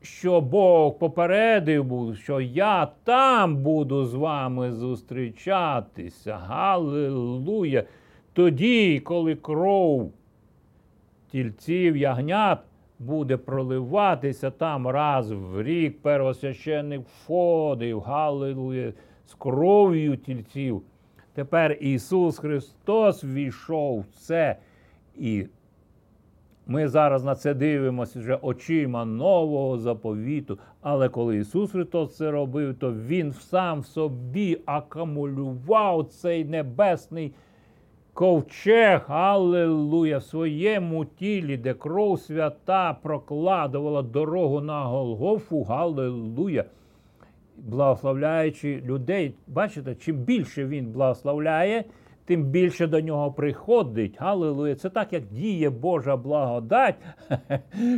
Що 0.05 0.41
Бог 0.41 0.97
попередив 0.97 1.83
був, 1.83 2.15
що 2.15 2.41
я 2.41 2.87
там 3.03 3.57
буду 3.57 4.05
з 4.05 4.13
вами 4.13 4.71
зустрічатися. 4.71 6.37
Галилуя! 6.37 7.83
Тоді, 8.33 8.99
коли 8.99 9.35
кров 9.35 10.11
тільців 11.31 11.97
ягнят 11.97 12.59
буде 12.99 13.37
проливатися 13.37 14.51
там 14.51 14.87
раз 14.87 15.31
в 15.31 15.63
рік, 15.63 16.01
первосвященник 16.01 17.01
входив, 17.01 17.99
галилуя, 17.99 18.93
з 19.25 19.33
кров'ю 19.33 20.17
тільців. 20.17 20.81
Тепер 21.33 21.77
Ісус 21.81 22.39
Христос 22.39 23.23
війшов 23.23 23.99
в 23.99 24.05
це. 24.15 24.55
І 25.15 25.45
ми 26.67 26.87
зараз 26.87 27.23
на 27.23 27.35
це 27.35 27.53
дивимося 27.53 28.19
вже 28.19 28.35
очима 28.35 29.05
нового 29.05 29.77
заповіту. 29.77 30.59
Але 30.81 31.09
коли 31.09 31.37
Ісус 31.37 31.71
Христос 31.71 32.15
це 32.15 32.31
робив, 32.31 32.75
то 32.79 32.93
Він 32.93 33.33
сам 33.33 33.83
собі 33.83 34.57
акумулював 34.65 36.05
цей 36.05 36.45
небесний 36.45 37.33
ковчег, 38.13 39.05
аллилуйя, 39.07 40.17
в 40.17 40.23
своєму 40.23 41.05
тілі, 41.05 41.57
де 41.57 41.73
кров 41.73 42.19
свята 42.19 42.97
прокладувала 43.03 44.01
дорогу 44.01 44.61
на 44.61 44.83
Голгофу, 44.83 45.63
галилуя, 45.63 46.63
благословляючи 47.57 48.81
людей. 48.85 49.33
Бачите, 49.47 49.95
чим 49.95 50.15
більше 50.15 50.65
він 50.65 50.91
благословляє, 50.91 51.83
тим 52.25 52.43
більше 52.43 52.87
до 52.87 53.01
нього 53.01 53.31
приходить. 53.31 54.15
Галилуя. 54.19 54.75
Це 54.75 54.89
так, 54.89 55.13
як 55.13 55.23
діє 55.27 55.69
Божа 55.69 56.17
благодать 56.17 56.95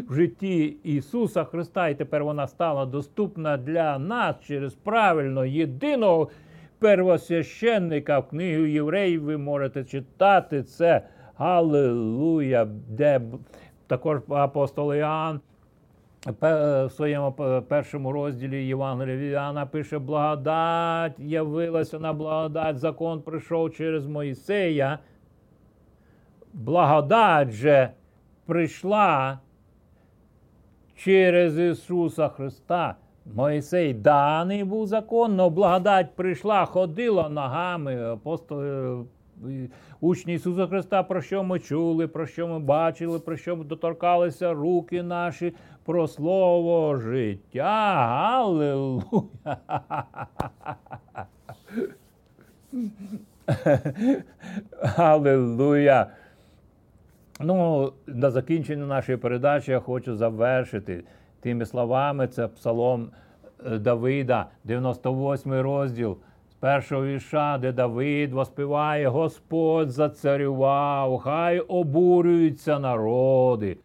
в 0.09 0.13
житті 0.13 0.77
Ісуса 0.83 1.43
Христа, 1.43 1.87
і 1.87 1.95
тепер 1.95 2.23
вона 2.23 2.47
стала 2.47 2.85
доступна 2.85 3.57
для 3.57 3.99
нас 3.99 4.35
через 4.47 4.73
правильно 4.73 5.45
єдиного 5.45 6.29
первосвященника 6.79 8.19
в 8.19 8.29
книгу 8.29 8.65
євреїв 8.65 9.23
ви 9.23 9.37
можете 9.37 9.83
читати 9.83 10.63
це. 10.63 11.01
Галилуя, 11.39 12.65
де 12.89 13.21
також 13.87 14.19
апостол 14.29 14.93
Іоанн 14.93 15.39
в 16.25 16.89
своєму 16.89 17.31
першому 17.67 18.11
розділі 18.11 18.67
Євангелія 18.67 19.31
Іоанна 19.31 19.65
пише: 19.65 19.99
благодать 19.99 21.19
явилася 21.19 21.99
на 21.99 22.13
благодать, 22.13 22.77
закон 22.77 23.21
прийшов 23.21 23.73
через 23.73 24.07
Моїсея. 24.07 24.99
Благодать 26.53 27.51
же 27.51 27.89
прийшла 28.45 29.39
через 30.95 31.59
Ісуса 31.59 32.29
Христа. 32.29 32.95
Моїсей 33.35 33.93
даний 33.93 34.63
був 34.63 34.87
закон, 34.87 35.39
але 35.39 35.49
благодать 35.49 36.15
прийшла, 36.15 36.65
ходила 36.65 37.29
ногами. 37.29 38.11
Апостоли, 38.11 39.01
е, 39.01 39.03
учні 40.01 40.33
Ісуса 40.33 40.67
Христа, 40.67 41.03
про 41.03 41.21
що 41.21 41.43
ми 41.43 41.59
чули, 41.59 42.07
про 42.07 42.27
що 42.27 42.47
ми 42.47 42.59
бачили, 42.59 43.19
про 43.19 43.37
що 43.37 43.55
доторкалися 43.55 44.53
руки 44.53 45.03
наші, 45.03 45.53
про 45.85 46.07
слово 46.07 46.95
життя. 46.95 47.63
Аллилуйя! 48.33 49.27
Аллилуйя! 54.97 56.07
Ну, 57.39 57.91
на 58.07 58.31
закінчення 58.31 58.85
нашої 58.85 59.17
передачі 59.17 59.71
я 59.71 59.79
хочу 59.79 60.15
завершити 60.15 61.03
тими 61.39 61.65
словами. 61.65 62.27
Це 62.27 62.47
псалом 62.47 63.09
е, 63.65 63.77
Давида, 63.77 64.45
98 64.63 65.53
розділ 65.53 66.17
першого 66.59 67.05
віша, 67.05 67.57
де 67.57 67.71
Давид 67.71 68.33
воспіває 68.33 69.07
Господь 69.07 69.89
зацарював, 69.89 71.17
хай 71.17 71.59
обурюються 71.59 72.79
народи. 72.79 73.77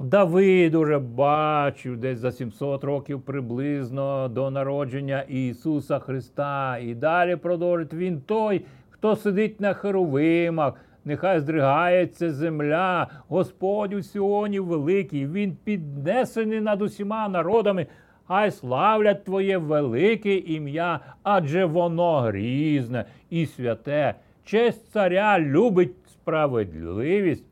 Давид 0.00 0.74
уже 0.74 0.98
бачив 0.98 1.96
десь 1.96 2.18
за 2.18 2.32
700 2.32 2.84
років 2.84 3.20
приблизно 3.20 4.28
до 4.28 4.50
народження 4.50 5.22
Ісуса 5.22 5.98
Христа. 5.98 6.78
І 6.78 6.94
далі 6.94 7.36
продовжить 7.36 7.94
Він 7.94 8.20
той, 8.20 8.64
хто 8.90 9.16
сидить 9.16 9.60
на 9.60 9.74
херовимах, 9.74 10.74
нехай 11.04 11.40
здригається 11.40 12.32
земля, 12.32 13.06
Господь 13.28 13.92
у 13.92 14.02
Сіоні 14.02 14.60
великий, 14.60 15.26
Він 15.26 15.56
піднесений 15.64 16.60
над 16.60 16.82
усіма 16.82 17.28
народами, 17.28 17.86
хай 18.28 18.50
славлять 18.50 19.24
Твоє 19.24 19.58
велике 19.58 20.36
ім'я, 20.36 21.00
адже 21.22 21.64
воно 21.64 22.20
грізне 22.20 23.04
і 23.30 23.46
святе. 23.46 24.14
Честь 24.44 24.90
царя 24.92 25.40
любить 25.40 25.94
справедливість. 26.06 27.44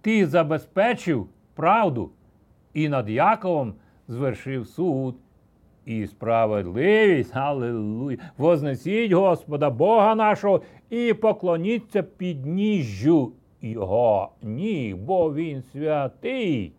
Ти 0.00 0.26
забезпечив 0.26 1.28
правду 1.54 2.10
і 2.74 2.88
над 2.88 3.10
Яковом 3.10 3.74
звершив 4.08 4.66
суд 4.66 5.16
і 5.84 6.06
справедливість. 6.06 7.36
Аллилуйя. 7.36 8.18
Вознесіть 8.38 9.12
Господа 9.12 9.70
Бога 9.70 10.14
нашого 10.14 10.62
і 10.90 11.14
поклоніться 11.14 12.02
підніжжю 12.02 13.32
Його. 13.62 14.32
Ні, 14.42 14.96
бо 14.98 15.34
Він 15.34 15.62
святий. 15.62 16.72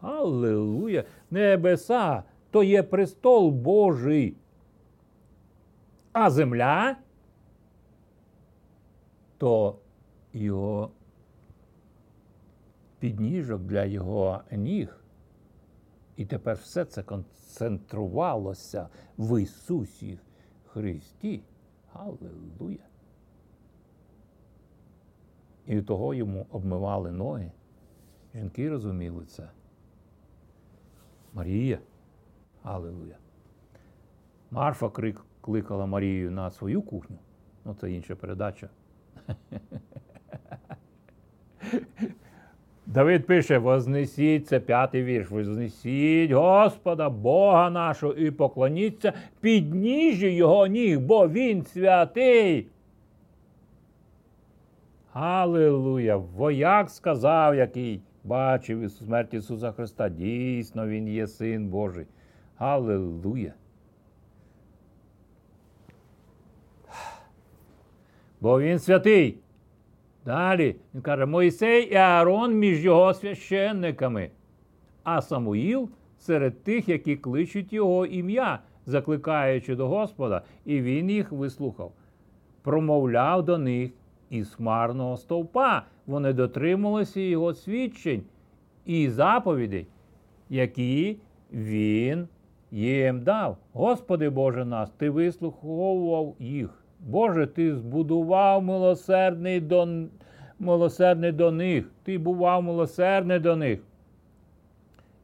Аллилуйя. 0.00 1.04
Небеса 1.30 2.22
то 2.50 2.62
є 2.62 2.82
престол 2.82 3.50
Божий. 3.50 4.36
А 6.12 6.30
земля 6.30 6.96
то 9.38 9.78
його 10.32 10.90
підніжок 12.98 13.62
для 13.62 13.84
його 13.84 14.40
ніг. 14.50 14.96
І 16.16 16.26
тепер 16.26 16.56
все 16.56 16.84
це 16.84 17.02
концентрувалося 17.02 18.88
в 19.18 19.42
Ісусі 19.42 20.18
Христі. 20.66 21.42
Аллилуйя. 21.92 22.86
І 25.66 25.82
того 25.82 26.14
йому 26.14 26.46
обмивали 26.50 27.12
ноги. 27.12 27.52
Жінки 28.34 28.70
розуміли 28.70 29.24
це. 29.24 29.48
Марія. 31.34 31.78
Аллилуйя. 32.62 33.16
Марфа 34.50 34.88
крик, 34.88 35.24
кликала 35.40 35.86
Марію 35.86 36.30
на 36.30 36.50
свою 36.50 36.82
кухню. 36.82 37.16
Ну, 37.64 37.76
це 37.80 37.92
інша 37.92 38.14
передача. 38.14 38.68
Давид 42.86 43.26
пише: 43.26 43.58
Вознесіть, 43.58 44.48
це 44.48 44.60
п'ятий 44.60 45.04
вірш. 45.04 45.30
Вознесіть 45.30 46.30
Господа, 46.30 47.10
Бога 47.10 47.70
нашого, 47.70 48.12
і 48.12 48.30
поклоніться 48.30 49.12
підніжжю 49.40 50.26
Його 50.26 50.66
ніг, 50.66 51.00
бо 51.00 51.28
Він 51.28 51.64
святий. 51.64 52.66
Аллилуйя! 55.12 56.16
Вояк 56.16 56.90
сказав, 56.90 57.54
який 57.54 58.00
бачив 58.30 58.90
смерть 58.90 59.34
Ісуса 59.34 59.72
Христа. 59.72 60.08
Дійсно, 60.08 60.86
Він 60.86 61.08
є 61.08 61.26
Син 61.26 61.68
Божий. 61.68 62.06
Аллилуйя! 62.58 63.54
Бо 68.40 68.60
він 68.60 68.78
святий. 68.78 69.38
Далі 70.24 70.76
він 70.94 71.02
каже, 71.02 71.26
Мойсей 71.26 71.84
і 71.84 71.94
Аарон 71.94 72.54
між 72.54 72.84
його 72.84 73.14
священниками, 73.14 74.30
а 75.04 75.22
Самуїл 75.22 75.88
серед 76.18 76.62
тих, 76.62 76.88
які 76.88 77.16
кличуть 77.16 77.72
його 77.72 78.06
ім'я, 78.06 78.58
закликаючи 78.86 79.76
до 79.76 79.88
Господа, 79.88 80.42
і 80.64 80.80
він 80.80 81.10
їх 81.10 81.32
вислухав, 81.32 81.92
промовляв 82.62 83.44
до 83.44 83.58
них 83.58 83.90
із 84.30 84.54
хмарного 84.54 85.16
стовпа. 85.16 85.82
Вони 86.10 86.32
дотрималися 86.32 87.20
його 87.20 87.54
свідчень 87.54 88.22
і 88.86 89.08
заповідей, 89.08 89.86
які 90.48 91.16
він 91.52 92.28
їм 92.70 93.22
дав. 93.22 93.56
Господи 93.72 94.30
Боже 94.30 94.64
нас, 94.64 94.90
Ти 94.90 95.10
вислуховував 95.10 96.34
їх. 96.38 96.84
Боже, 97.00 97.46
Ти 97.46 97.76
збудував 97.76 98.62
милосердний 98.62 99.60
до 99.60 99.88
милосердний 100.58 101.32
до 101.32 101.50
них, 101.50 101.90
Ти 102.02 102.18
бував 102.18 102.62
милосердний 102.62 103.38
до 103.38 103.56
них. 103.56 103.80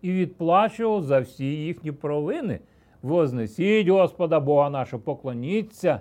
І 0.03 0.13
відплачував 0.13 1.03
за 1.03 1.21
всі 1.21 1.47
їхні 1.47 1.93
провини. 1.93 2.61
Вознесіть 3.03 3.89
Господа 3.89 4.41
Бога 4.41 4.71
нашого, 4.71 5.03
поклоніться. 5.03 6.01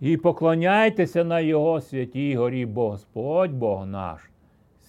І 0.00 0.16
поклоняйтеся 0.16 1.24
на 1.24 1.40
Його 1.40 1.80
святій 1.80 2.36
горі, 2.36 2.66
бо 2.66 2.90
Господь 2.90 3.52
Бог 3.52 3.86
наш. 3.86 4.20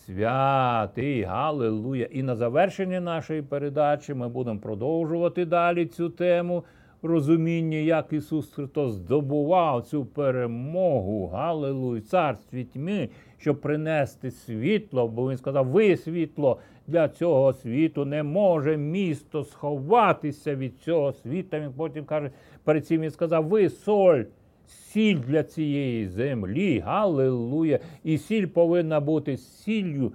Святий, 0.06 1.22
Галилуя! 1.22 2.06
І 2.12 2.24
на 2.24 2.36
завершення 2.36 3.00
нашої 3.02 3.42
передачі 3.42 4.14
ми 4.14 4.30
будемо 4.30 4.60
продовжувати 4.60 5.46
далі 5.46 5.86
цю 5.86 6.10
тему 6.10 6.64
розуміння, 7.02 7.78
як 7.78 8.14
Ісус 8.14 8.54
Христос 8.54 8.94
здобував 8.94 9.84
цю 9.84 10.06
перемогу, 10.06 11.28
Галилуй, 11.28 12.02
царстві 12.02 12.64
тьми, 12.64 13.10
щоб 13.38 13.62
принести 13.62 14.32
світло, 14.32 15.08
бо 15.08 15.30
Він 15.30 15.38
сказав, 15.38 15.68
ви 15.68 15.98
світло 15.98 16.60
для 16.88 17.10
цього 17.10 17.54
світу, 17.54 18.06
не 18.06 18.24
може 18.24 18.78
місто 18.78 19.44
сховатися 19.44 20.56
від 20.56 20.80
цього 20.80 21.12
світа. 21.12 21.60
Він 21.60 21.74
потім 21.78 22.06
каже, 22.06 22.32
перед 22.64 22.88
цим 22.88 23.02
він 23.02 23.12
сказав, 23.12 23.46
ви 23.46 23.70
соль. 23.70 24.24
Сіль 24.72 25.18
для 25.18 25.44
цієї 25.44 26.08
землі, 26.08 26.80
Галилуя. 26.80 27.80
І 28.04 28.18
сіль 28.18 28.46
повинна 28.46 29.00
бути 29.00 29.38
сіллю, 29.38 30.14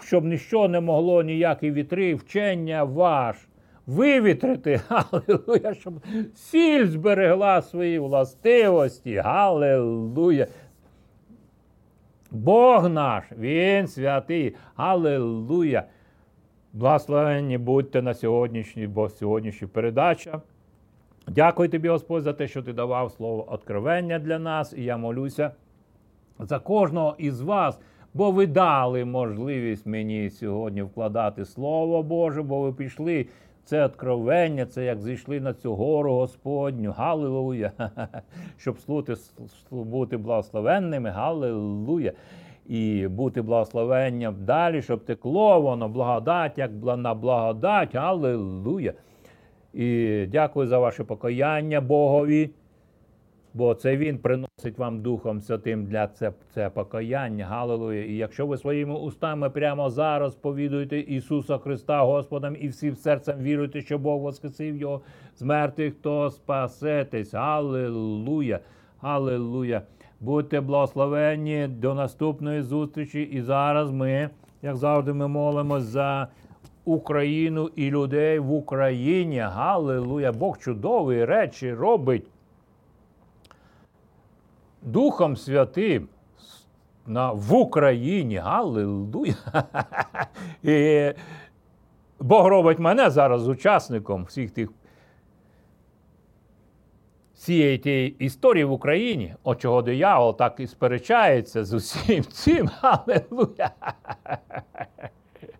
щоб 0.00 0.24
ніщо 0.24 0.68
не 0.68 0.80
могло 0.80 1.22
ніякі 1.22 1.70
вітри, 1.70 2.14
вчення 2.14 2.84
ваш 2.84 3.36
вивітрити, 3.86 4.80
Галилуя, 4.88 5.74
щоб 5.74 5.94
сіль 6.34 6.86
зберегла 6.86 7.62
свої 7.62 7.98
властивості. 7.98 9.16
Галилуя. 9.16 10.46
Бог 12.30 12.88
наш, 12.88 13.24
Він 13.38 13.86
святий. 13.86 14.54
Галилуя. 14.76 15.84
Благословенні 16.72 17.58
будьте 17.58 18.02
на 18.02 18.14
сьогоднішній, 18.14 18.86
бо 18.86 19.08
сьогоднішня 19.08 19.68
передача. 19.68 20.40
Дякую 21.30 21.68
тобі, 21.68 21.88
Господь, 21.88 22.22
за 22.22 22.32
те, 22.32 22.48
що 22.48 22.62
ти 22.62 22.72
давав 22.72 23.12
слово 23.12 23.52
откровення 23.52 24.18
для 24.18 24.38
нас. 24.38 24.72
І 24.72 24.84
я 24.84 24.96
молюся 24.96 25.50
за 26.38 26.58
кожного 26.58 27.14
із 27.18 27.40
вас, 27.40 27.78
бо 28.14 28.30
ви 28.30 28.46
дали 28.46 29.04
можливість 29.04 29.86
мені 29.86 30.30
сьогодні 30.30 30.82
вкладати 30.82 31.44
Слово 31.44 32.02
Боже, 32.02 32.42
бо 32.42 32.60
ви 32.60 32.72
пішли 32.72 33.26
це 33.64 33.84
откровення, 33.84 34.66
це 34.66 34.84
як 34.84 35.00
зійшли 35.00 35.40
на 35.40 35.54
цю 35.54 35.74
гору 35.74 36.12
Господню. 36.12 36.92
Галилуя! 36.92 37.72
Щоб 38.56 38.78
слути, 38.78 39.14
бути 39.70 40.16
благословенними, 40.16 41.10
Галилуя! 41.10 42.12
І 42.66 43.08
бути 43.08 43.42
благословенням 43.42 44.36
далі, 44.40 44.82
щоб 44.82 45.04
текло 45.04 45.60
воно, 45.60 45.88
благодать, 45.88 46.58
як 46.58 46.70
на 46.96 47.14
благодать, 47.14 47.94
Аллилуйя. 47.94 48.92
І 49.74 50.26
дякую 50.26 50.66
за 50.66 50.78
ваше 50.78 51.04
покаяння 51.04 51.80
Богові 51.80 52.50
бо 53.54 53.74
це 53.74 53.96
Він 53.96 54.18
приносить 54.18 54.78
вам 54.78 55.00
Духом 55.00 55.40
Святим 55.40 55.84
для 55.84 56.06
це 56.06 56.32
це 56.54 56.70
покаяння. 56.70 57.46
Галилуя. 57.46 58.04
І 58.04 58.14
якщо 58.14 58.46
ви 58.46 58.56
своїми 58.56 58.94
устами 58.94 59.50
прямо 59.50 59.90
зараз 59.90 60.34
повідуєте 60.34 60.98
Ісуса 60.98 61.58
Христа 61.58 62.02
Господом 62.02 62.56
і 62.60 62.68
всім 62.68 62.96
серцем 62.96 63.38
віруєте, 63.38 63.80
що 63.80 63.98
Бог 63.98 64.20
воскресив 64.20 64.76
Його 64.76 65.00
з 65.36 65.42
мертвих, 65.42 65.94
то 66.02 66.30
спасетесь. 66.30 67.34
Аллилуйя. 67.34 68.60
Аллилуйя. 69.00 69.82
Будьте 70.20 70.60
благословенні 70.60 71.68
до 71.68 71.94
наступної 71.94 72.62
зустрічі. 72.62 73.22
І 73.22 73.40
зараз 73.40 73.90
ми, 73.90 74.30
як 74.62 74.76
завжди, 74.76 75.12
ми 75.12 75.28
молимось 75.28 75.84
за. 75.84 76.28
Україну 76.88 77.70
і 77.76 77.90
людей 77.90 78.38
в 78.38 78.52
Україні. 78.52 79.38
Галилуя! 79.38 80.32
Бог 80.32 80.58
чудові 80.58 81.24
речі 81.24 81.74
робить. 81.74 82.26
Духом 84.82 85.36
Святим 85.36 86.08
на, 87.06 87.32
в 87.32 87.54
Україні. 87.54 88.36
Галилуя! 88.36 89.34
І 90.62 91.12
Бог 92.20 92.46
робить 92.46 92.78
мене 92.78 93.10
зараз 93.10 93.48
учасником 93.48 94.24
всіх 94.24 94.50
тих 94.50 94.68
цієї 97.34 97.78
тієї 97.78 98.24
історії 98.24 98.64
в 98.64 98.72
Україні, 98.72 99.34
от 99.42 99.60
чого 99.60 99.82
диявол 99.82 100.36
так 100.36 100.60
і 100.60 100.66
сперечається 100.66 101.64
з 101.64 101.72
усім 101.72 102.24
цим. 102.24 102.70
Аллилуйя! 102.80 103.70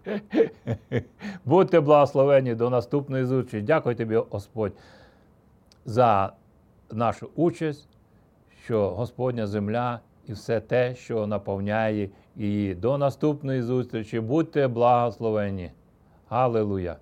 Будьте 1.45 1.81
благословені 1.81 2.55
до 2.55 2.71
наступної 2.71 3.25
зустрічі. 3.25 3.67
Дякую 3.67 3.97
тобі, 3.97 4.17
Господь, 4.17 4.73
за 5.85 6.33
нашу 6.93 7.31
участь 7.35 7.89
що 8.69 8.91
Господня 8.91 9.47
земля 9.47 10.01
і 10.27 10.33
все 10.33 10.61
те, 10.61 10.95
що 10.95 11.27
наповняє 11.27 12.11
її. 12.37 12.75
До 12.75 12.99
наступної 12.99 13.63
зустрічі. 13.63 14.21
Будьте 14.21 14.69
благословені. 14.69 15.71
Аллилуйя! 16.29 16.97